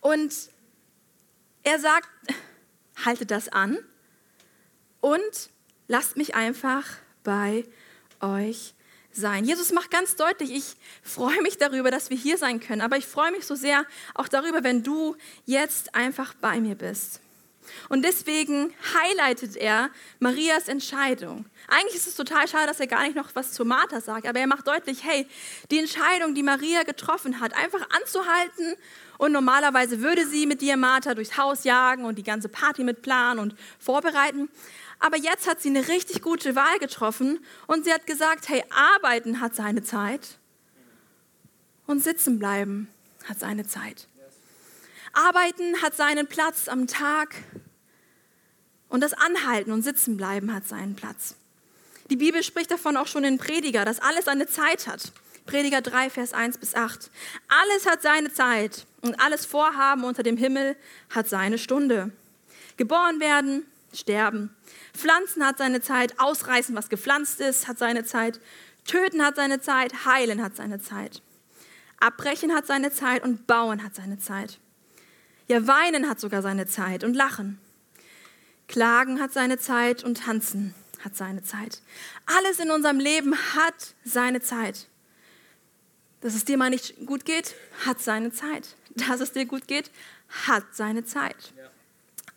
[0.00, 0.32] Und
[1.64, 2.08] er sagt,
[3.06, 3.78] haltet das an
[5.00, 5.50] und
[5.88, 6.84] lasst mich einfach
[7.22, 7.64] bei
[8.20, 8.74] euch
[9.12, 9.44] sein.
[9.44, 13.06] Jesus macht ganz deutlich, ich freue mich darüber, dass wir hier sein können, aber ich
[13.06, 15.16] freue mich so sehr auch darüber, wenn du
[15.46, 17.20] jetzt einfach bei mir bist.
[17.88, 19.90] Und deswegen highlightet er
[20.20, 21.46] Marias Entscheidung.
[21.68, 24.38] Eigentlich ist es total schade, dass er gar nicht noch was zu Martha sagt, aber
[24.38, 25.26] er macht deutlich, hey,
[25.70, 28.76] die Entscheidung, die Maria getroffen hat, einfach anzuhalten
[29.18, 33.02] und normalerweise würde sie mit dir, Martha, durchs Haus jagen und die ganze Party mit
[33.02, 34.48] planen und vorbereiten.
[34.98, 39.40] Aber jetzt hat sie eine richtig gute Wahl getroffen und sie hat gesagt, hey, arbeiten
[39.40, 40.38] hat seine Zeit
[41.86, 42.88] und sitzen bleiben
[43.28, 44.08] hat seine Zeit.
[45.12, 47.34] Arbeiten hat seinen Platz am Tag
[48.88, 51.34] und das Anhalten und Sitzen bleiben hat seinen Platz.
[52.10, 55.12] Die Bibel spricht davon auch schon in Prediger, dass alles eine Zeit hat.
[55.46, 57.10] Prediger 3, Vers 1 bis 8.
[57.48, 60.76] Alles hat seine Zeit und alles Vorhaben unter dem Himmel
[61.10, 62.10] hat seine Stunde.
[62.76, 64.54] Geboren werden, sterben,
[64.92, 68.40] Pflanzen hat seine Zeit, ausreißen, was gepflanzt ist, hat seine Zeit,
[68.84, 71.22] töten hat seine Zeit, heilen hat seine Zeit.
[71.98, 74.58] Abbrechen hat seine Zeit und bauen hat seine Zeit.
[75.48, 77.58] Ja, weinen hat sogar seine Zeit und lachen.
[78.68, 81.80] Klagen hat seine Zeit und tanzen hat seine Zeit.
[82.26, 84.88] Alles in unserem Leben hat seine Zeit.
[86.20, 88.76] Dass es dir mal nicht gut geht, hat seine Zeit.
[88.90, 89.90] Dass es dir gut geht,
[90.46, 91.52] hat seine Zeit.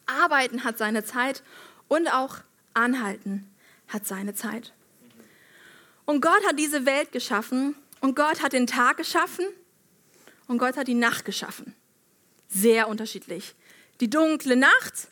[0.05, 1.43] Arbeiten hat seine Zeit
[1.87, 2.37] und auch
[2.73, 3.49] Anhalten
[3.87, 4.73] hat seine Zeit.
[6.05, 9.45] Und Gott hat diese Welt geschaffen und Gott hat den Tag geschaffen
[10.47, 11.75] und Gott hat die Nacht geschaffen.
[12.47, 13.53] Sehr unterschiedlich.
[13.99, 15.07] Die dunkle Nacht,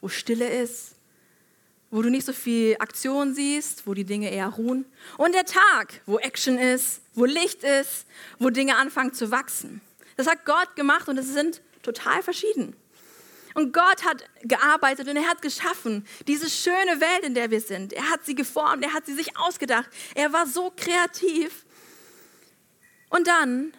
[0.00, 0.95] wo Stille ist,
[1.90, 4.84] wo du nicht so viel Aktion siehst, wo die Dinge eher ruhen.
[5.18, 8.06] Und der Tag, wo Action ist, wo Licht ist,
[8.38, 9.80] wo Dinge anfangen zu wachsen.
[10.16, 12.74] Das hat Gott gemacht und es sind total verschieden.
[13.54, 17.94] Und Gott hat gearbeitet und er hat geschaffen, diese schöne Welt, in der wir sind.
[17.94, 19.88] Er hat sie geformt, er hat sie sich ausgedacht.
[20.14, 21.64] Er war so kreativ.
[23.08, 23.72] Und dann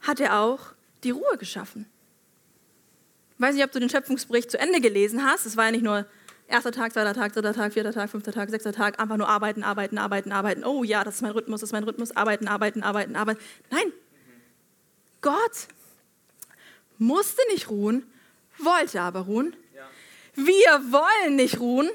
[0.00, 1.86] hat er auch die Ruhe geschaffen.
[3.34, 5.44] Ich weiß nicht, ob du den Schöpfungsbericht zu Ende gelesen hast.
[5.44, 6.06] Es war ja nicht nur
[6.50, 9.62] erster Tag, zweiter Tag, dritter Tag, vierter Tag, fünfter Tag, sechster Tag, einfach nur arbeiten,
[9.62, 10.64] arbeiten, arbeiten, arbeiten.
[10.64, 13.40] Oh ja, das ist mein Rhythmus, das ist mein Rhythmus, arbeiten, arbeiten, arbeiten, arbeiten.
[13.70, 13.92] Nein,
[15.20, 15.68] Gott
[16.98, 18.04] musste nicht ruhen,
[18.58, 19.56] wollte aber ruhen.
[20.34, 21.90] Wir wollen nicht ruhen,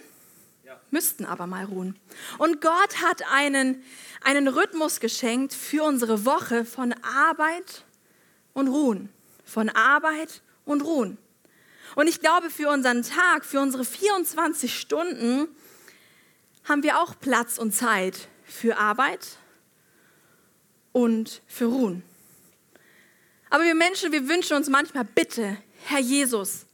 [0.92, 1.98] müssten aber mal ruhen.
[2.38, 3.84] Und Gott hat einen,
[4.22, 7.86] einen Rhythmus geschenkt für unsere Woche von Arbeit
[8.54, 9.10] und Ruhen.
[9.46, 11.18] Von Arbeit und Ruhen.
[11.96, 15.48] Und ich glaube, für unseren Tag, für unsere 24 Stunden
[16.66, 19.38] haben wir auch Platz und Zeit für Arbeit
[20.92, 22.04] und für Ruhen.
[23.50, 26.66] Aber wir Menschen, wir wünschen uns manchmal, bitte, Herr Jesus,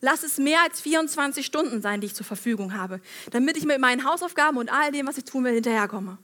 [0.00, 3.80] lass es mehr als 24 Stunden sein, die ich zur Verfügung habe, damit ich mit
[3.80, 6.18] meinen Hausaufgaben und all dem, was ich tun will, hinterherkomme.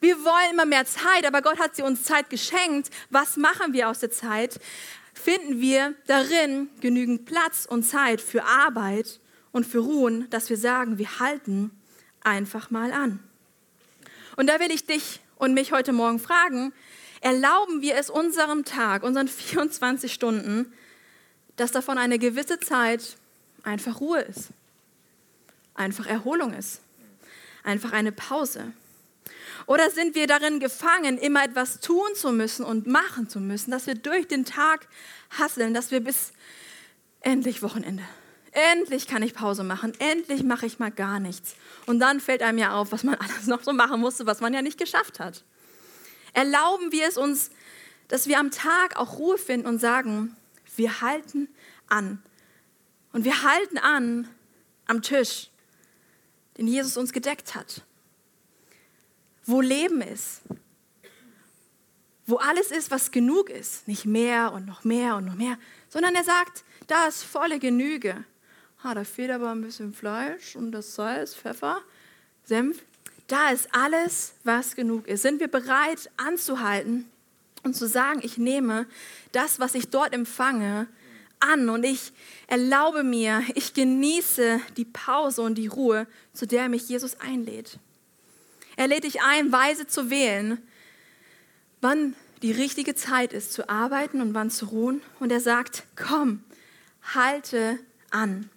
[0.00, 2.90] Wir wollen immer mehr Zeit, aber Gott hat sie uns Zeit geschenkt.
[3.10, 4.60] Was machen wir aus der Zeit?
[5.16, 9.18] Finden wir darin genügend Platz und Zeit für Arbeit
[9.50, 11.70] und für Ruhen, dass wir sagen, wir halten
[12.22, 13.18] einfach mal an.
[14.36, 16.72] Und da will ich dich und mich heute Morgen fragen,
[17.22, 20.72] erlauben wir es unserem Tag, unseren 24 Stunden,
[21.56, 23.16] dass davon eine gewisse Zeit
[23.62, 24.50] einfach Ruhe ist,
[25.74, 26.82] einfach Erholung ist,
[27.64, 28.72] einfach eine Pause.
[29.66, 33.86] Oder sind wir darin gefangen, immer etwas tun zu müssen und machen zu müssen, dass
[33.86, 34.86] wir durch den Tag
[35.30, 36.32] hasseln, dass wir bis
[37.20, 38.04] endlich Wochenende,
[38.52, 41.56] endlich kann ich Pause machen, endlich mache ich mal gar nichts.
[41.86, 44.54] Und dann fällt einem ja auf, was man alles noch so machen musste, was man
[44.54, 45.44] ja nicht geschafft hat.
[46.32, 47.50] Erlauben wir es uns,
[48.08, 50.36] dass wir am Tag auch Ruhe finden und sagen,
[50.76, 51.48] wir halten
[51.88, 52.22] an.
[53.12, 54.28] Und wir halten an
[54.86, 55.48] am Tisch,
[56.58, 57.82] den Jesus uns gedeckt hat.
[59.46, 60.42] Wo Leben ist.
[62.26, 63.86] Wo alles ist, was genug ist.
[63.86, 65.56] Nicht mehr und noch mehr und noch mehr.
[65.88, 68.24] Sondern er sagt, da ist volle Genüge.
[68.82, 71.80] Ah, da fehlt aber ein bisschen Fleisch und das Salz, Pfeffer,
[72.44, 72.82] Senf.
[73.26, 75.22] Da ist alles, was genug ist.
[75.22, 77.10] Sind wir bereit anzuhalten
[77.64, 78.86] und zu sagen, ich nehme
[79.32, 80.86] das, was ich dort empfange,
[81.40, 82.12] an und ich
[82.46, 87.78] erlaube mir, ich genieße die Pause und die Ruhe, zu der mich Jesus einlädt.
[88.76, 90.58] Er lädt dich ein, weise zu wählen,
[91.80, 95.00] wann die richtige Zeit ist zu arbeiten und wann zu ruhen.
[95.18, 96.44] Und er sagt, komm,
[97.14, 97.78] halte
[98.10, 98.50] an.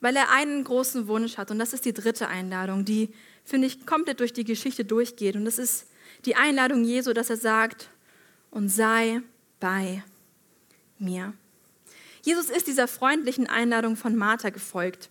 [0.00, 1.50] Weil er einen großen Wunsch hat.
[1.50, 3.14] Und das ist die dritte Einladung, die,
[3.44, 5.36] finde ich, komplett durch die Geschichte durchgeht.
[5.36, 5.86] Und das ist
[6.24, 7.88] die Einladung Jesu, dass er sagt,
[8.50, 9.20] und sei
[9.60, 10.02] bei
[10.98, 11.34] mir.
[12.22, 15.10] Jesus ist dieser freundlichen Einladung von Martha gefolgt.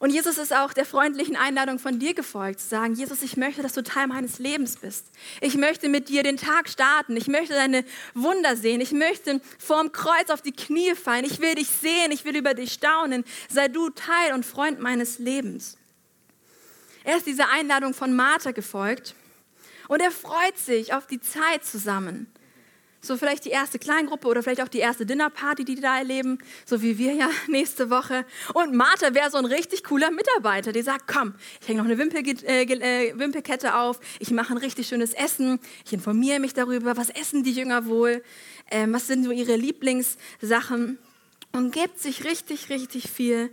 [0.00, 3.60] Und Jesus ist auch der freundlichen Einladung von dir gefolgt, zu sagen, Jesus, ich möchte,
[3.60, 5.04] dass du Teil meines Lebens bist.
[5.42, 7.18] Ich möchte mit dir den Tag starten.
[7.18, 7.84] Ich möchte deine
[8.14, 8.80] Wunder sehen.
[8.80, 11.26] Ich möchte vorm Kreuz auf die Knie fallen.
[11.26, 12.12] Ich will dich sehen.
[12.12, 13.24] Ich will über dich staunen.
[13.50, 15.76] Sei du Teil und Freund meines Lebens.
[17.04, 19.14] Er ist dieser Einladung von Martha gefolgt
[19.88, 22.26] und er freut sich auf die Zeit zusammen.
[23.00, 26.38] So vielleicht die erste Kleingruppe oder vielleicht auch die erste Dinnerparty, die die da erleben,
[26.66, 28.26] so wie wir ja nächste Woche.
[28.54, 31.98] Und Martha wäre so ein richtig cooler Mitarbeiter, die sagt, komm, ich hänge noch eine
[31.98, 36.96] Wimpel, äh, äh, Wimpelkette auf, ich mache ein richtig schönes Essen, ich informiere mich darüber,
[36.96, 38.22] was essen die Jünger wohl,
[38.70, 40.98] äh, was sind so ihre Lieblingssachen
[41.52, 43.50] und gibt sich richtig, richtig viel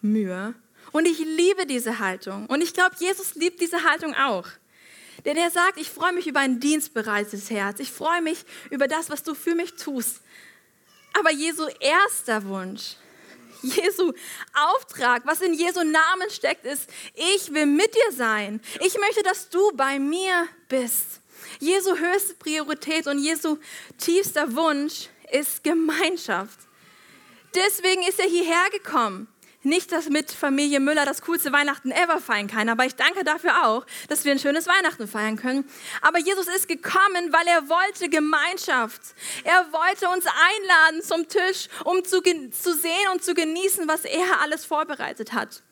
[0.00, 0.54] Mühe.
[0.92, 2.46] Und ich liebe diese Haltung.
[2.46, 4.46] Und ich glaube, Jesus liebt diese Haltung auch.
[5.26, 7.80] Denn er sagt, ich freue mich über ein dienstbereites Herz.
[7.80, 10.20] Ich freue mich über das, was du für mich tust.
[11.18, 12.94] Aber Jesu erster Wunsch,
[13.62, 14.12] Jesu
[14.54, 18.60] Auftrag, was in Jesu Namen steckt, ist, ich will mit dir sein.
[18.80, 21.20] Ich möchte, dass du bei mir bist.
[21.58, 23.58] Jesu höchste Priorität und Jesu
[23.98, 26.60] tiefster Wunsch ist Gemeinschaft.
[27.52, 29.26] Deswegen ist er hierher gekommen.
[29.66, 33.66] Nicht, dass mit Familie Müller das coolste Weihnachten ever feiern kann, aber ich danke dafür
[33.66, 35.68] auch, dass wir ein schönes Weihnachten feiern können.
[36.02, 39.00] Aber Jesus ist gekommen, weil er wollte Gemeinschaft.
[39.42, 44.40] Er wollte uns einladen zum Tisch, um zu, zu sehen und zu genießen, was er
[44.40, 45.64] alles vorbereitet hat.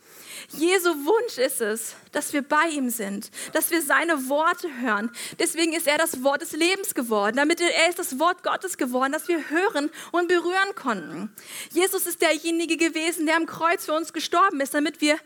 [0.51, 5.11] Jesu Wunsch ist es, dass wir bei ihm sind, dass wir seine Worte hören.
[5.39, 9.13] Deswegen ist er das Wort des Lebens geworden, damit er ist das Wort Gottes geworden,
[9.13, 11.35] das wir hören und berühren konnten.
[11.73, 15.19] Jesus ist derjenige gewesen, der am Kreuz für uns gestorben ist, damit wir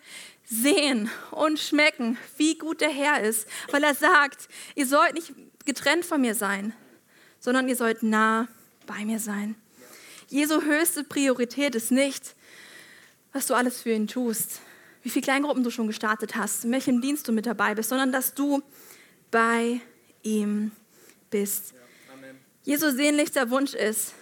[0.44, 5.32] sehen und schmecken, wie gut der Herr ist, weil er sagt, ihr sollt nicht
[5.66, 6.72] getrennt von mir sein,
[7.38, 8.48] sondern ihr sollt nah
[8.86, 9.56] bei mir sein.
[10.28, 12.34] Jesu höchste Priorität ist nicht,
[13.32, 14.60] was du alles für ihn tust,
[15.02, 18.12] wie viele Kleingruppen du schon gestartet hast, in welchem Dienst du mit dabei bist, sondern
[18.12, 18.62] dass du
[19.30, 19.80] bei
[20.22, 20.72] ihm
[21.30, 21.72] bist.
[21.72, 22.28] Ja,
[22.64, 24.14] Jesu sehnlichster Wunsch ist,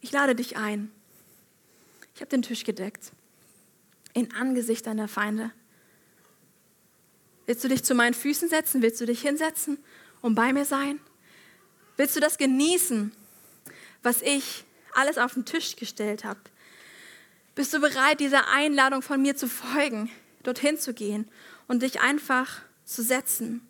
[0.00, 0.90] ich lade dich ein.
[2.14, 3.12] Ich habe den Tisch gedeckt.
[4.12, 5.52] In Angesicht deiner Feinde.
[7.46, 8.82] Willst du dich zu meinen Füßen setzen?
[8.82, 9.78] Willst du dich hinsetzen
[10.20, 11.00] und bei mir sein?
[11.96, 13.12] Willst du das genießen,
[14.02, 16.40] was ich alles auf den Tisch gestellt habe?
[17.54, 20.10] Bist du bereit, dieser Einladung von mir zu folgen,
[20.42, 21.28] dorthin zu gehen
[21.66, 23.66] und dich einfach zu setzen?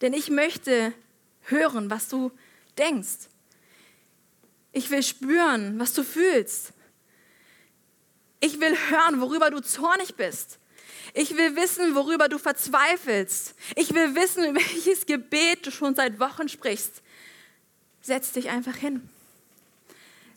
[0.00, 0.92] Denn ich möchte
[1.42, 2.30] hören, was du
[2.78, 3.28] denkst.
[4.72, 6.72] Ich will spüren, was du fühlst.
[8.38, 10.58] Ich will hören, worüber du zornig bist.
[11.12, 13.54] Ich will wissen, worüber du verzweifelst.
[13.74, 17.02] Ich will wissen, welches Gebet du schon seit Wochen sprichst.
[18.00, 19.10] Setz dich einfach hin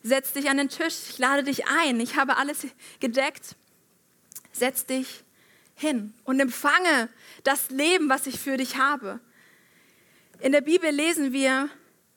[0.03, 2.67] setz dich an den Tisch, ich lade dich ein, ich habe alles
[2.99, 3.55] gedeckt.
[4.51, 5.23] Setz dich
[5.75, 7.09] hin und empfange
[7.43, 9.19] das Leben, was ich für dich habe.
[10.39, 11.69] In der Bibel lesen wir,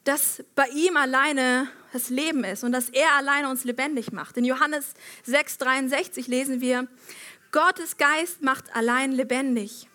[0.05, 4.37] dass bei ihm alleine das Leben ist und dass er alleine uns lebendig macht.
[4.37, 4.94] In Johannes
[5.27, 6.88] 6:63 lesen wir,
[7.53, 9.88] Gottes Geist macht allein lebendig.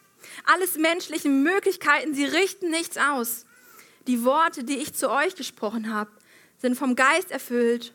[0.45, 3.45] Alles menschlichen Möglichkeiten, sie richten nichts aus.
[4.07, 6.11] Die Worte, die ich zu euch gesprochen habe,
[6.61, 7.93] sind vom Geist erfüllt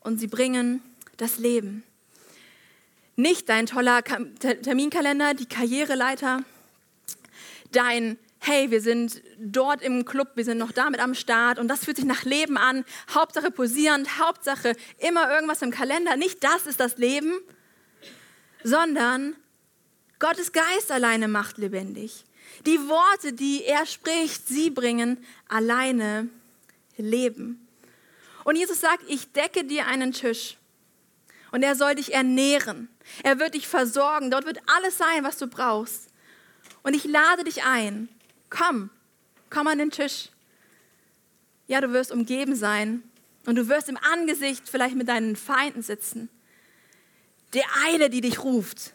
[0.00, 0.82] und sie bringen
[1.16, 1.84] das Leben.
[3.16, 6.42] Nicht dein toller Terminkalender, die Karriereleiter,
[7.72, 11.84] dein hey, wir sind dort im Club, wir sind noch damit am Start und das
[11.84, 12.84] fühlt sich nach Leben an.
[13.12, 16.16] Hauptsache posierend, Hauptsache immer irgendwas im Kalender.
[16.16, 17.32] Nicht das ist das Leben,
[18.62, 19.36] sondern
[20.18, 22.24] Gottes Geist alleine macht lebendig.
[22.66, 26.28] Die Worte, die er spricht, sie bringen alleine
[26.96, 27.67] Leben.
[28.48, 30.56] Und Jesus sagt, ich decke dir einen Tisch
[31.52, 32.88] und er soll dich ernähren.
[33.22, 34.30] Er wird dich versorgen.
[34.30, 36.08] Dort wird alles sein, was du brauchst.
[36.82, 38.08] Und ich lade dich ein.
[38.48, 38.88] Komm,
[39.50, 40.30] komm an den Tisch.
[41.66, 43.02] Ja, du wirst umgeben sein
[43.44, 46.30] und du wirst im Angesicht vielleicht mit deinen Feinden sitzen.
[47.52, 48.94] Der Eile, die dich ruft.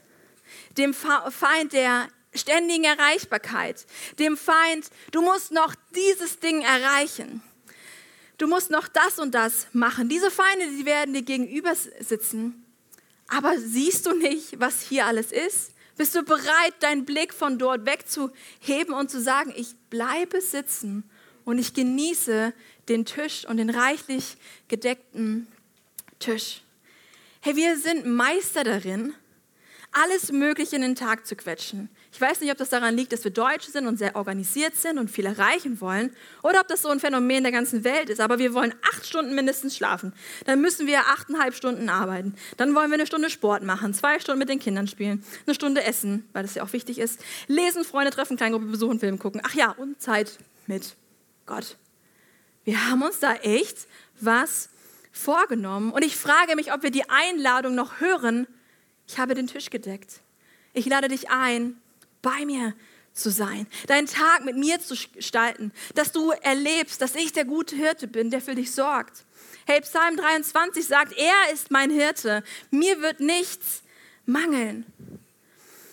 [0.79, 3.85] Dem Feind der ständigen Erreichbarkeit.
[4.17, 7.43] Dem Feind, du musst noch dieses Ding erreichen.
[8.38, 10.10] Du musst noch das und das machen.
[10.10, 12.65] Diese Feinde, die werden dir gegenüber sitzen.
[13.28, 15.72] Aber siehst du nicht, was hier alles ist?
[15.96, 21.04] Bist du bereit, deinen Blick von dort wegzuheben und zu sagen, ich bleibe sitzen
[21.46, 22.54] und ich genieße
[22.89, 25.48] den Tisch und den reichlich gedeckten
[26.17, 26.63] Tisch?
[27.41, 29.13] Hey, wir sind Meister darin,
[29.91, 31.89] alles Mögliche in den Tag zu quetschen.
[32.13, 34.99] Ich weiß nicht, ob das daran liegt, dass wir Deutsche sind und sehr organisiert sind
[34.99, 38.21] und viel erreichen wollen, oder ob das so ein Phänomen der ganzen Welt ist.
[38.21, 40.13] Aber wir wollen acht Stunden mindestens schlafen.
[40.45, 42.36] Dann müssen wir achteinhalb Stunden arbeiten.
[42.58, 45.84] Dann wollen wir eine Stunde Sport machen, zwei Stunden mit den Kindern spielen, eine Stunde
[45.84, 49.41] essen, weil das ja auch wichtig ist, lesen, Freunde treffen, Kleingruppe besuchen, Film gucken.
[49.43, 50.95] Ach ja, und Zeit mit
[51.47, 51.78] Gott.
[52.63, 53.88] Wir haben uns da echt
[54.21, 54.69] was
[55.12, 55.91] vorgenommen.
[55.91, 58.45] Und ich frage mich, ob wir die Einladung noch hören,
[59.08, 60.21] ich habe den Tisch gedeckt.
[60.73, 61.76] Ich lade dich ein,
[62.23, 62.73] bei mir
[63.13, 67.75] zu sein, deinen Tag mit mir zu gestalten, dass du erlebst, dass ich der gute
[67.75, 69.25] Hirte bin, der für dich sorgt.
[69.67, 73.83] Hey, Psalm 23 sagt, er ist mein Hirte, mir wird nichts
[74.25, 74.86] mangeln.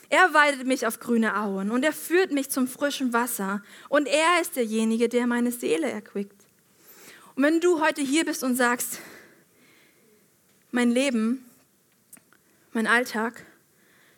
[0.08, 4.40] Er weidet mich auf grüne Auen und er führt mich zum frischen Wasser und er
[4.40, 6.46] ist derjenige, der meine Seele erquickt.
[7.36, 8.98] Und wenn du heute hier bist und sagst,
[10.70, 11.44] mein Leben
[12.72, 13.44] mein Alltag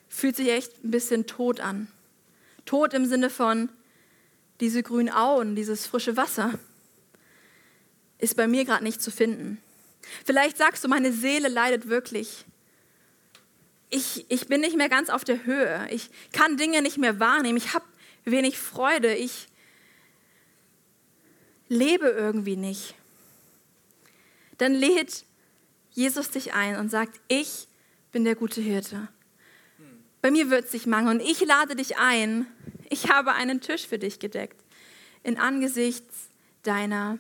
[0.09, 1.89] fühlt sich echt ein bisschen tot an.
[2.73, 3.69] Tot im Sinne von
[4.61, 6.59] diese grünen Auen, dieses frische Wasser
[8.17, 9.61] ist bei mir gerade nicht zu finden.
[10.25, 12.47] Vielleicht sagst du, meine Seele leidet wirklich.
[13.91, 15.87] Ich, ich bin nicht mehr ganz auf der Höhe.
[15.91, 17.59] Ich kann Dinge nicht mehr wahrnehmen.
[17.59, 17.85] Ich habe
[18.25, 19.17] wenig Freude.
[19.17, 19.49] Ich
[21.69, 22.95] lebe irgendwie nicht.
[24.57, 25.27] Dann lädt
[25.91, 27.69] Jesus dich ein und sagt, ich
[28.13, 29.09] bin der gute Hirte.
[30.23, 32.47] Bei mir wird es sich mangeln und ich lade dich ein.
[32.93, 34.63] Ich habe einen Tisch für dich gedeckt
[35.23, 36.29] in Angesichts
[36.63, 37.19] deiner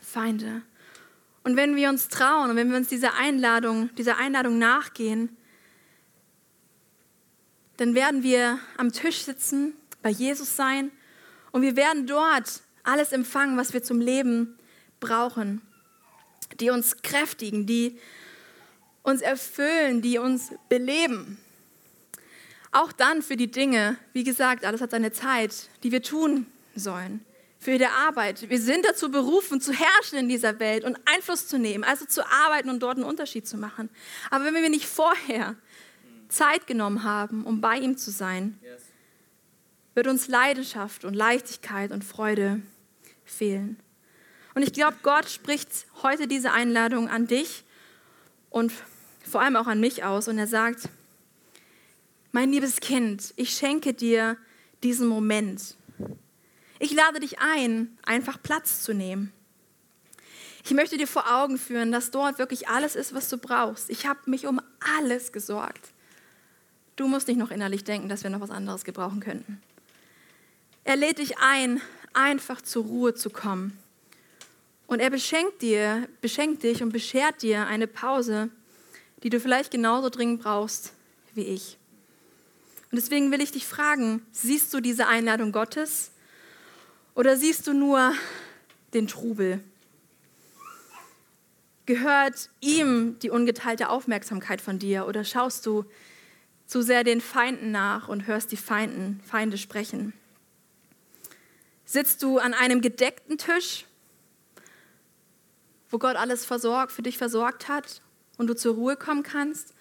[0.00, 0.62] Feinde.
[1.44, 5.36] Und wenn wir uns trauen und wenn wir uns dieser Einladung, dieser Einladung nachgehen,
[7.76, 10.90] dann werden wir am Tisch sitzen, bei Jesus sein
[11.52, 14.58] und wir werden dort alles empfangen, was wir zum Leben
[14.98, 15.62] brauchen,
[16.58, 18.00] die uns kräftigen, die
[19.04, 21.38] uns erfüllen, die uns beleben.
[22.72, 27.24] Auch dann für die Dinge, wie gesagt, alles hat seine Zeit, die wir tun sollen.
[27.58, 28.48] Für die Arbeit.
[28.48, 32.26] Wir sind dazu berufen, zu herrschen in dieser Welt und Einfluss zu nehmen, also zu
[32.26, 33.88] arbeiten und dort einen Unterschied zu machen.
[34.30, 35.54] Aber wenn wir nicht vorher
[36.28, 38.58] Zeit genommen haben, um bei ihm zu sein,
[39.94, 42.62] wird uns Leidenschaft und Leichtigkeit und Freude
[43.24, 43.78] fehlen.
[44.54, 45.68] Und ich glaube, Gott spricht
[46.02, 47.64] heute diese Einladung an dich
[48.50, 48.72] und
[49.30, 50.26] vor allem auch an mich aus.
[50.26, 50.88] Und er sagt,
[52.32, 54.36] mein liebes Kind, ich schenke dir
[54.82, 55.76] diesen Moment.
[56.78, 59.32] Ich lade dich ein, einfach Platz zu nehmen.
[60.64, 63.90] Ich möchte dir vor Augen führen, dass dort wirklich alles ist, was du brauchst.
[63.90, 64.60] Ich habe mich um
[64.98, 65.90] alles gesorgt.
[66.96, 69.60] Du musst nicht noch innerlich denken, dass wir noch was anderes gebrauchen könnten.
[70.84, 71.80] Er lädt dich ein,
[72.12, 73.78] einfach zur Ruhe zu kommen.
[74.86, 78.50] Und er beschenkt dir, beschenkt dich und beschert dir eine Pause,
[79.22, 80.92] die du vielleicht genauso dringend brauchst
[81.34, 81.78] wie ich.
[82.92, 86.10] Und deswegen will ich dich fragen, siehst du diese Einladung Gottes
[87.14, 88.12] oder siehst du nur
[88.92, 89.64] den Trubel?
[91.86, 95.86] Gehört ihm die ungeteilte Aufmerksamkeit von dir oder schaust du
[96.66, 100.12] zu sehr den Feinden nach und hörst die Feinden, Feinde sprechen?
[101.86, 103.86] Sitzt du an einem gedeckten Tisch,
[105.88, 108.02] wo Gott alles versorgt, für dich versorgt hat
[108.36, 109.72] und du zur Ruhe kommen kannst?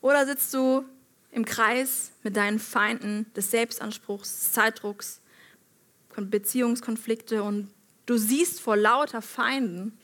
[0.00, 0.86] Oder sitzt du
[1.34, 5.20] im Kreis mit deinen Feinden des Selbstanspruchs, des Zeitdrucks,
[6.16, 7.68] Beziehungskonflikte und
[8.06, 9.98] du siehst vor lauter Feinden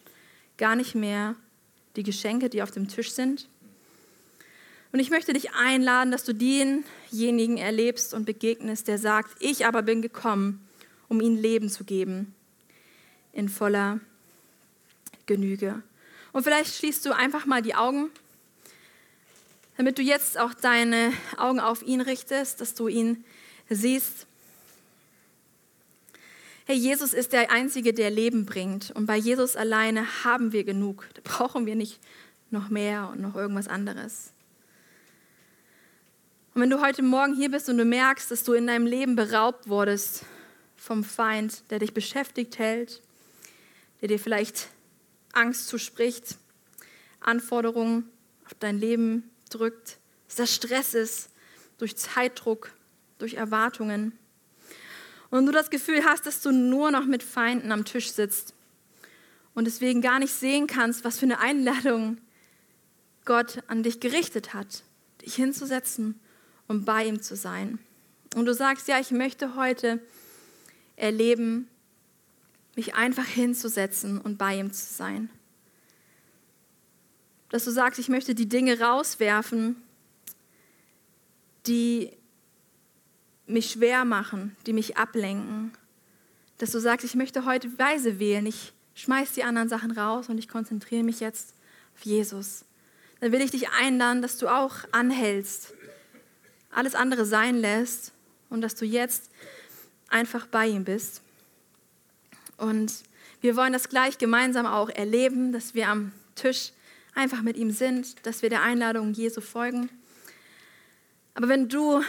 [0.59, 1.37] gar nicht mehr
[1.95, 3.49] die Geschenke, die auf dem Tisch sind?
[4.93, 9.83] Und ich möchte dich einladen, dass du denjenigen erlebst und begegnest, der sagt, ich aber
[9.83, 10.67] bin gekommen,
[11.09, 12.35] um ihnen Leben zu geben
[13.33, 14.01] in voller
[15.27, 15.81] Genüge.
[16.33, 18.11] Und vielleicht schließt du einfach mal die Augen,
[19.77, 23.25] damit du jetzt auch deine Augen auf ihn richtest, dass du ihn
[23.69, 24.27] siehst.
[26.67, 28.91] Hey, Jesus ist der Einzige, der Leben bringt.
[28.93, 31.09] Und bei Jesus alleine haben wir genug.
[31.15, 31.99] Da brauchen wir nicht
[32.51, 34.33] noch mehr und noch irgendwas anderes.
[36.55, 39.15] Und wenn du heute Morgen hier bist und du merkst, dass du in deinem Leben
[39.15, 40.25] beraubt wurdest
[40.77, 43.01] vom Feind, der dich beschäftigt hält,
[44.01, 44.69] der dir vielleicht
[45.33, 46.39] Angst zuspricht,
[47.21, 48.09] Anforderungen
[48.45, 51.31] auf dein Leben drückt, dass das Stress ist
[51.79, 52.73] durch Zeitdruck,
[53.19, 54.19] durch Erwartungen.
[55.31, 58.55] Und du das Gefühl hast, dass du nur noch mit Feinden am Tisch sitzt
[59.55, 62.19] und deswegen gar nicht sehen kannst, was für eine Einladung
[63.25, 64.83] Gott an dich gerichtet hat,
[65.23, 66.19] dich hinzusetzen
[66.67, 67.79] und bei ihm zu sein.
[68.35, 70.01] Und du sagst, ja, ich möchte heute
[70.97, 71.69] erleben,
[72.77, 75.31] mich einfach hinzusetzen und bei ihm zu sein.
[77.51, 79.77] Dass du sagst, ich möchte die Dinge rauswerfen,
[81.67, 82.11] die
[83.47, 85.73] mich schwer machen, die mich ablenken.
[86.59, 90.39] Dass du sagst, ich möchte heute weise wählen, ich schmeiß die anderen Sachen raus und
[90.39, 91.55] ich konzentriere mich jetzt
[91.95, 92.65] auf Jesus.
[93.21, 95.75] Dann will ich dich einladen, dass du auch anhältst,
[96.71, 98.13] alles andere sein lässt
[98.49, 99.31] und dass du jetzt
[100.09, 101.23] einfach bei ihm bist.
[102.57, 103.03] Und
[103.41, 106.73] wir wollen das gleich gemeinsam auch erleben, dass wir am Tisch
[107.15, 109.91] einfach mit ihm sind, dass wir der Einladung Jesu folgen.
[111.35, 112.03] Aber wenn du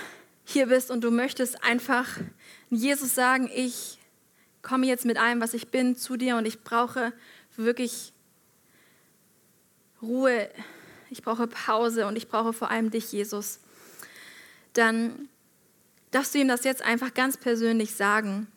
[0.45, 2.07] hier bist und du möchtest einfach
[2.69, 3.99] Jesus sagen, ich
[4.61, 7.13] komme jetzt mit allem, was ich bin, zu dir und ich brauche
[7.55, 8.13] wirklich
[10.01, 10.49] Ruhe,
[11.09, 13.59] ich brauche Pause und ich brauche vor allem dich, Jesus,
[14.73, 15.29] dann
[16.11, 18.47] darfst du ihm das jetzt einfach ganz persönlich sagen.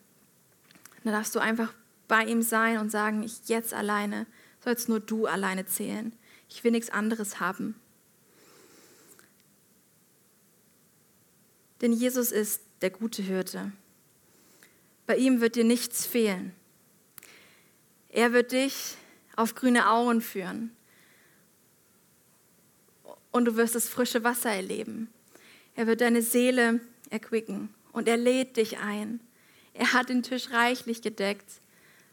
[1.03, 1.72] Dann darfst du einfach
[2.09, 4.26] bei ihm sein und sagen, ich jetzt alleine,
[4.62, 6.12] sollst nur du alleine zählen.
[6.55, 7.75] Ich will nichts anderes haben.
[11.81, 13.73] Denn Jesus ist der gute Hirte.
[15.09, 16.55] Bei ihm wird dir nichts fehlen.
[18.09, 18.97] Er wird dich
[19.35, 20.71] auf grüne Auen führen.
[23.33, 25.13] Und du wirst das frische Wasser erleben.
[25.75, 26.79] Er wird deine Seele
[27.11, 29.19] erquicken und er lädt dich ein.
[29.73, 31.61] Er hat den Tisch reichlich gedeckt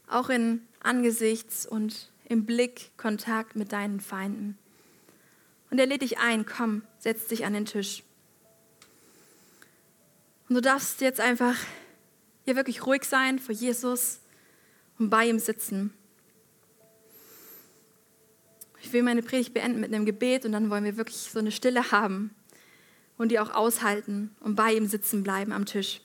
[0.08, 4.58] auch in Angesichts- und im Blickkontakt mit deinen Feinden.
[5.70, 8.04] Und er lädt dich ein, komm, setz dich an den Tisch.
[10.48, 11.56] Und du darfst jetzt einfach
[12.46, 14.22] hier wirklich ruhig sein vor Jesus
[14.98, 15.94] und bei ihm sitzen.
[18.82, 21.52] Ich will meine Predigt beenden mit einem Gebet und dann wollen wir wirklich so eine
[21.52, 22.34] Stille haben
[23.18, 26.00] und die auch aushalten und bei ihm sitzen bleiben am Tisch.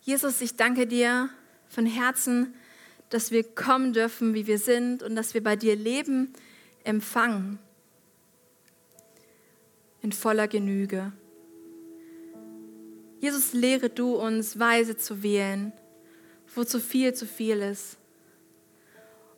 [0.00, 1.28] Jesus, ich danke dir
[1.68, 2.54] von Herzen,
[3.10, 6.32] dass wir kommen dürfen, wie wir sind und dass wir bei dir Leben
[6.84, 7.58] empfangen
[10.02, 11.12] in voller Genüge.
[13.20, 15.72] Jesus, lehre du uns, weise zu wählen,
[16.54, 17.96] wo zu viel zu viel ist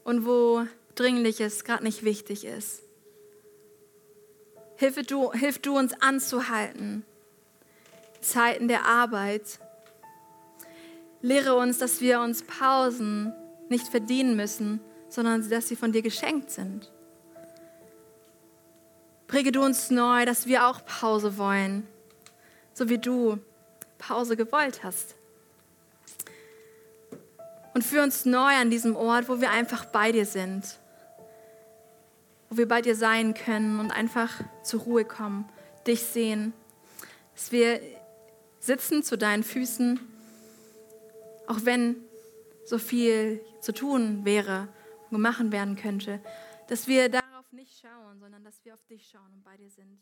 [0.05, 0.67] und wo
[0.97, 2.83] Dringliches gerade nicht wichtig ist.
[4.77, 7.05] Hilfe du, hilf du uns anzuhalten,
[8.21, 9.61] Zeiten der Arbeit,
[11.23, 13.33] Lehre uns, dass wir uns Pausen
[13.71, 16.91] nicht verdienen müssen, sondern dass sie von dir geschenkt sind.
[19.27, 21.87] Präge du uns neu, dass wir auch Pause wollen,
[22.75, 23.39] so wie du
[23.99, 25.15] Pause gewollt hast.
[27.75, 30.65] Und führe uns neu an diesem Ort, wo wir einfach bei dir sind,
[32.49, 35.49] wo wir bei dir sein können und einfach zur Ruhe kommen,
[35.87, 36.53] dich sehen,
[37.35, 37.81] dass wir
[38.59, 40.01] sitzen zu deinen Füßen
[41.51, 41.97] auch wenn
[42.65, 44.69] so viel zu tun wäre
[45.11, 46.23] und gemacht werden könnte,
[46.69, 50.01] dass wir darauf nicht schauen, sondern dass wir auf dich schauen und bei dir sind.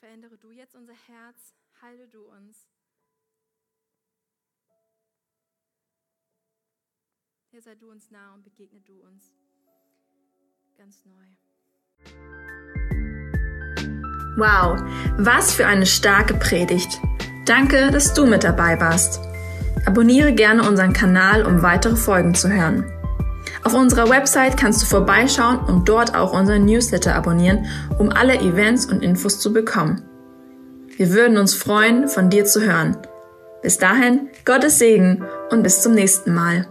[0.00, 2.68] Verändere du jetzt unser Herz, halte du uns.
[7.50, 9.32] Hier sei du uns nah und begegne du uns
[10.76, 11.24] ganz neu.
[14.36, 14.80] Wow,
[15.18, 17.00] was für eine starke Predigt.
[17.46, 19.20] Danke, dass du mit dabei warst.
[19.86, 22.84] Abonniere gerne unseren Kanal, um weitere Folgen zu hören.
[23.62, 27.66] Auf unserer Website kannst du vorbeischauen und dort auch unseren Newsletter abonnieren,
[27.98, 30.02] um alle Events und Infos zu bekommen.
[30.96, 32.96] Wir würden uns freuen, von dir zu hören.
[33.62, 36.66] Bis dahin, Gottes Segen und bis zum nächsten Mal.